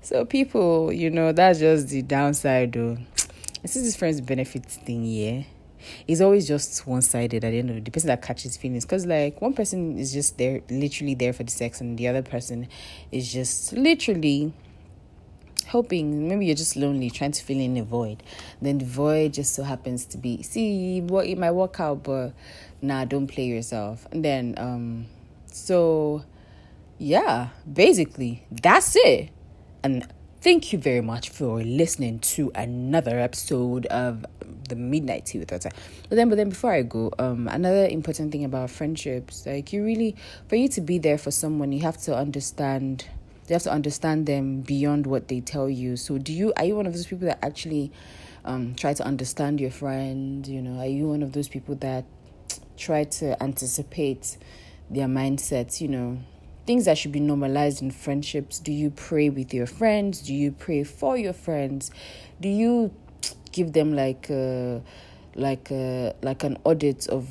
So 0.00 0.24
people, 0.24 0.92
you 0.92 1.10
know, 1.10 1.32
that's 1.32 1.58
just 1.60 1.88
the 1.88 2.02
downside 2.02 2.72
though. 2.72 2.98
This 3.62 3.76
is 3.76 3.84
this 3.84 3.96
friends 3.96 4.20
benefits 4.20 4.76
thing, 4.76 5.04
yeah. 5.04 5.44
It's 6.06 6.20
always 6.20 6.46
just 6.46 6.86
one 6.86 7.02
sided 7.02 7.44
at 7.44 7.50
the 7.50 7.58
end 7.58 7.70
of 7.70 7.76
the, 7.76 7.82
the 7.82 7.90
person 7.90 8.08
that 8.08 8.22
catches 8.22 8.56
feelings. 8.56 8.84
Cause 8.84 9.04
like 9.06 9.40
one 9.40 9.52
person 9.52 9.98
is 9.98 10.12
just 10.12 10.38
there 10.38 10.60
literally 10.70 11.14
there 11.14 11.32
for 11.32 11.44
the 11.44 11.50
sex 11.50 11.80
and 11.80 11.98
the 11.98 12.08
other 12.08 12.22
person 12.22 12.68
is 13.10 13.32
just 13.32 13.72
literally 13.72 14.52
hoping 15.68 16.28
maybe 16.28 16.46
you're 16.46 16.56
just 16.56 16.76
lonely 16.76 17.08
trying 17.08 17.32
to 17.32 17.42
fill 17.42 17.58
in 17.58 17.76
a 17.76 17.82
void 17.82 18.22
then 18.60 18.78
the 18.78 18.84
void 18.84 19.32
just 19.32 19.54
so 19.54 19.62
happens 19.62 20.04
to 20.04 20.18
be 20.18 20.42
see 20.42 21.00
what 21.00 21.24
it 21.24 21.38
might 21.38 21.52
work 21.52 21.80
out 21.80 22.02
but 22.02 22.32
nah 22.82 23.04
don't 23.04 23.26
play 23.28 23.46
yourself 23.46 24.06
and 24.12 24.24
then 24.24 24.54
um 24.58 25.06
so 25.54 26.24
yeah 26.98 27.48
basically 27.70 28.46
that's 28.50 28.96
it 28.96 29.30
and 29.82 30.06
thank 30.40 30.72
you 30.72 30.78
very 30.78 31.00
much 31.00 31.30
for 31.30 31.62
listening 31.62 32.18
to 32.18 32.50
another 32.54 33.18
episode 33.18 33.86
of 33.86 34.24
the 34.68 34.76
midnight 34.76 35.26
tea 35.26 35.38
with 35.38 35.52
Retta. 35.52 35.70
But 36.08 36.16
then, 36.16 36.28
but 36.28 36.36
then 36.36 36.48
before 36.48 36.72
I 36.72 36.82
go, 36.82 37.12
um, 37.18 37.46
another 37.48 37.86
important 37.86 38.32
thing 38.32 38.44
about 38.44 38.70
friendships, 38.70 39.46
like 39.46 39.72
you 39.72 39.84
really, 39.84 40.16
for 40.48 40.56
you 40.56 40.68
to 40.70 40.80
be 40.80 40.98
there 40.98 41.18
for 41.18 41.30
someone, 41.30 41.72
you 41.72 41.80
have 41.82 41.96
to 42.02 42.16
understand 42.16 43.06
you 43.48 43.54
have 43.54 43.62
to 43.64 43.72
understand 43.72 44.26
them 44.26 44.62
beyond 44.62 45.06
what 45.06 45.28
they 45.28 45.40
tell 45.40 45.68
you. 45.68 45.96
So, 45.96 46.16
do 46.16 46.32
you 46.32 46.52
are 46.56 46.64
you 46.64 46.76
one 46.76 46.86
of 46.86 46.94
those 46.94 47.06
people 47.06 47.26
that 47.26 47.44
actually 47.44 47.92
um, 48.44 48.74
try 48.74 48.94
to 48.94 49.04
understand 49.04 49.60
your 49.60 49.70
friend? 49.70 50.46
You 50.46 50.62
know, 50.62 50.80
are 50.80 50.86
you 50.86 51.08
one 51.08 51.22
of 51.22 51.32
those 51.32 51.48
people 51.48 51.74
that 51.76 52.04
try 52.76 53.04
to 53.04 53.40
anticipate 53.42 54.38
their 54.92 55.06
mindsets? 55.06 55.80
You 55.80 55.88
know, 55.88 56.18
things 56.66 56.84
that 56.84 56.98
should 56.98 57.12
be 57.12 57.20
normalized 57.20 57.82
in 57.82 57.90
friendships. 57.90 58.58
Do 58.58 58.72
you 58.72 58.90
pray 58.90 59.30
with 59.30 59.52
your 59.52 59.66
friends? 59.66 60.22
Do 60.22 60.34
you 60.34 60.52
pray 60.52 60.84
for 60.84 61.16
your 61.16 61.32
friends? 61.32 61.90
Do 62.40 62.48
you 62.48 62.94
give 63.52 63.72
them 63.72 63.94
like 63.94 64.30
a, 64.30 64.82
like 65.34 65.70
a, 65.70 66.14
like 66.22 66.44
an 66.44 66.58
audit 66.64 67.06
of 67.08 67.28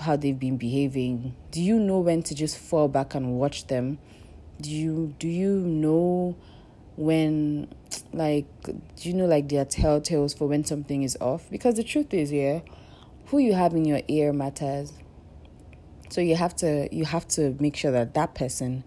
how 0.00 0.16
they've 0.16 0.38
been 0.38 0.56
behaving? 0.56 1.34
Do 1.50 1.60
you 1.62 1.78
know 1.78 2.00
when 2.00 2.22
to 2.24 2.34
just 2.34 2.58
fall 2.58 2.88
back 2.88 3.14
and 3.14 3.34
watch 3.34 3.66
them? 3.66 3.98
do 4.62 4.70
you 4.70 5.14
do 5.18 5.28
you 5.28 5.56
know 5.56 6.36
when 6.96 7.68
like 8.12 8.46
do 8.62 9.08
you 9.08 9.12
know 9.12 9.26
like 9.26 9.48
there 9.48 9.62
are 9.62 9.66
telltales 9.66 10.36
for 10.36 10.46
when 10.46 10.64
something 10.64 11.02
is 11.02 11.16
off 11.20 11.50
because 11.50 11.74
the 11.74 11.82
truth 11.82 12.14
is 12.14 12.32
yeah 12.32 12.60
who 13.26 13.38
you 13.38 13.52
have 13.52 13.74
in 13.74 13.84
your 13.84 14.00
ear 14.08 14.32
matters 14.32 14.92
so 16.12 16.20
you 16.20 16.36
have 16.36 16.54
to 16.54 16.88
you 16.94 17.04
have 17.04 17.26
to 17.26 17.56
make 17.58 17.76
sure 17.76 17.90
that 17.90 18.14
that 18.14 18.34
person 18.34 18.84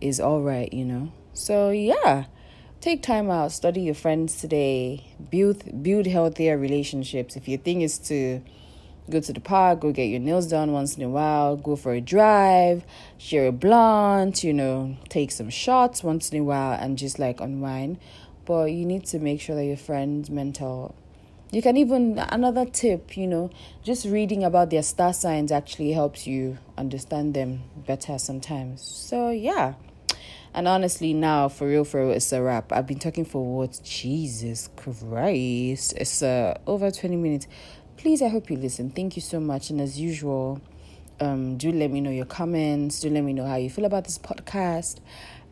is 0.00 0.18
all 0.18 0.42
right 0.42 0.72
you 0.72 0.84
know 0.84 1.12
so 1.32 1.70
yeah 1.70 2.24
take 2.80 3.02
time 3.02 3.30
out 3.30 3.52
study 3.52 3.82
your 3.82 3.94
friends 3.94 4.40
today 4.40 5.04
build 5.30 5.82
build 5.82 6.06
healthier 6.06 6.56
relationships 6.56 7.36
if 7.36 7.46
your 7.48 7.58
thing 7.58 7.82
is 7.82 7.98
to 7.98 8.42
go 9.10 9.20
to 9.20 9.32
the 9.32 9.40
park, 9.40 9.80
go 9.80 9.92
get 9.92 10.04
your 10.04 10.20
nails 10.20 10.46
done 10.46 10.72
once 10.72 10.96
in 10.96 11.02
a 11.02 11.08
while, 11.08 11.56
go 11.56 11.76
for 11.76 11.92
a 11.92 12.00
drive, 12.00 12.84
share 13.18 13.46
a 13.46 13.52
blunt, 13.52 14.44
you 14.44 14.52
know, 14.52 14.96
take 15.08 15.30
some 15.30 15.50
shots 15.50 16.02
once 16.02 16.30
in 16.30 16.40
a 16.40 16.44
while 16.44 16.72
and 16.72 16.98
just 16.98 17.18
like 17.18 17.40
unwind. 17.40 17.98
But 18.44 18.72
you 18.72 18.84
need 18.86 19.04
to 19.06 19.18
make 19.18 19.40
sure 19.40 19.56
that 19.56 19.64
your 19.64 19.76
friend's 19.76 20.30
mental. 20.30 20.94
You 21.52 21.62
can 21.62 21.76
even, 21.76 22.18
another 22.18 22.64
tip, 22.64 23.16
you 23.16 23.28
know, 23.28 23.50
just 23.84 24.06
reading 24.06 24.42
about 24.42 24.70
their 24.70 24.82
star 24.82 25.12
signs 25.12 25.52
actually 25.52 25.92
helps 25.92 26.26
you 26.26 26.58
understand 26.76 27.34
them 27.34 27.62
better 27.86 28.18
sometimes. 28.18 28.82
So, 28.82 29.30
yeah. 29.30 29.74
And 30.54 30.66
honestly, 30.66 31.14
now 31.14 31.48
for 31.48 31.68
real, 31.68 31.84
for 31.84 32.00
real, 32.00 32.16
it's 32.16 32.32
a 32.32 32.42
wrap. 32.42 32.72
I've 32.72 32.86
been 32.86 32.98
talking 32.98 33.24
for 33.24 33.44
what? 33.44 33.80
Jesus 33.84 34.68
Christ. 34.76 35.94
It's 35.96 36.22
uh, 36.22 36.58
over 36.66 36.90
20 36.90 37.16
minutes 37.16 37.46
please, 38.02 38.20
I 38.20 38.26
hope 38.26 38.50
you 38.50 38.56
listen. 38.56 38.90
Thank 38.90 39.14
you 39.14 39.22
so 39.22 39.38
much. 39.38 39.70
And 39.70 39.80
as 39.80 40.00
usual, 40.00 40.60
um, 41.20 41.56
do 41.56 41.70
let 41.70 41.88
me 41.88 42.00
know 42.00 42.10
your 42.10 42.24
comments. 42.24 42.98
Do 42.98 43.08
let 43.10 43.22
me 43.22 43.32
know 43.32 43.46
how 43.46 43.54
you 43.54 43.70
feel 43.70 43.84
about 43.84 44.02
this 44.02 44.18
podcast. 44.18 44.98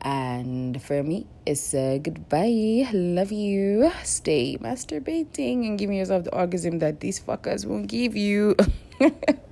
And 0.00 0.80
for 0.80 1.02
me, 1.02 1.26
it's 1.44 1.74
a 1.74 1.98
goodbye. 1.98 2.88
Love 2.92 3.32
you. 3.32 3.92
Stay 4.02 4.56
masturbating 4.56 5.66
and 5.66 5.78
giving 5.78 5.96
yourself 5.96 6.24
the 6.24 6.34
orgasm 6.34 6.78
that 6.78 7.00
these 7.00 7.20
fuckers 7.20 7.66
won't 7.66 7.88
give 7.88 8.16
you. 8.16 8.56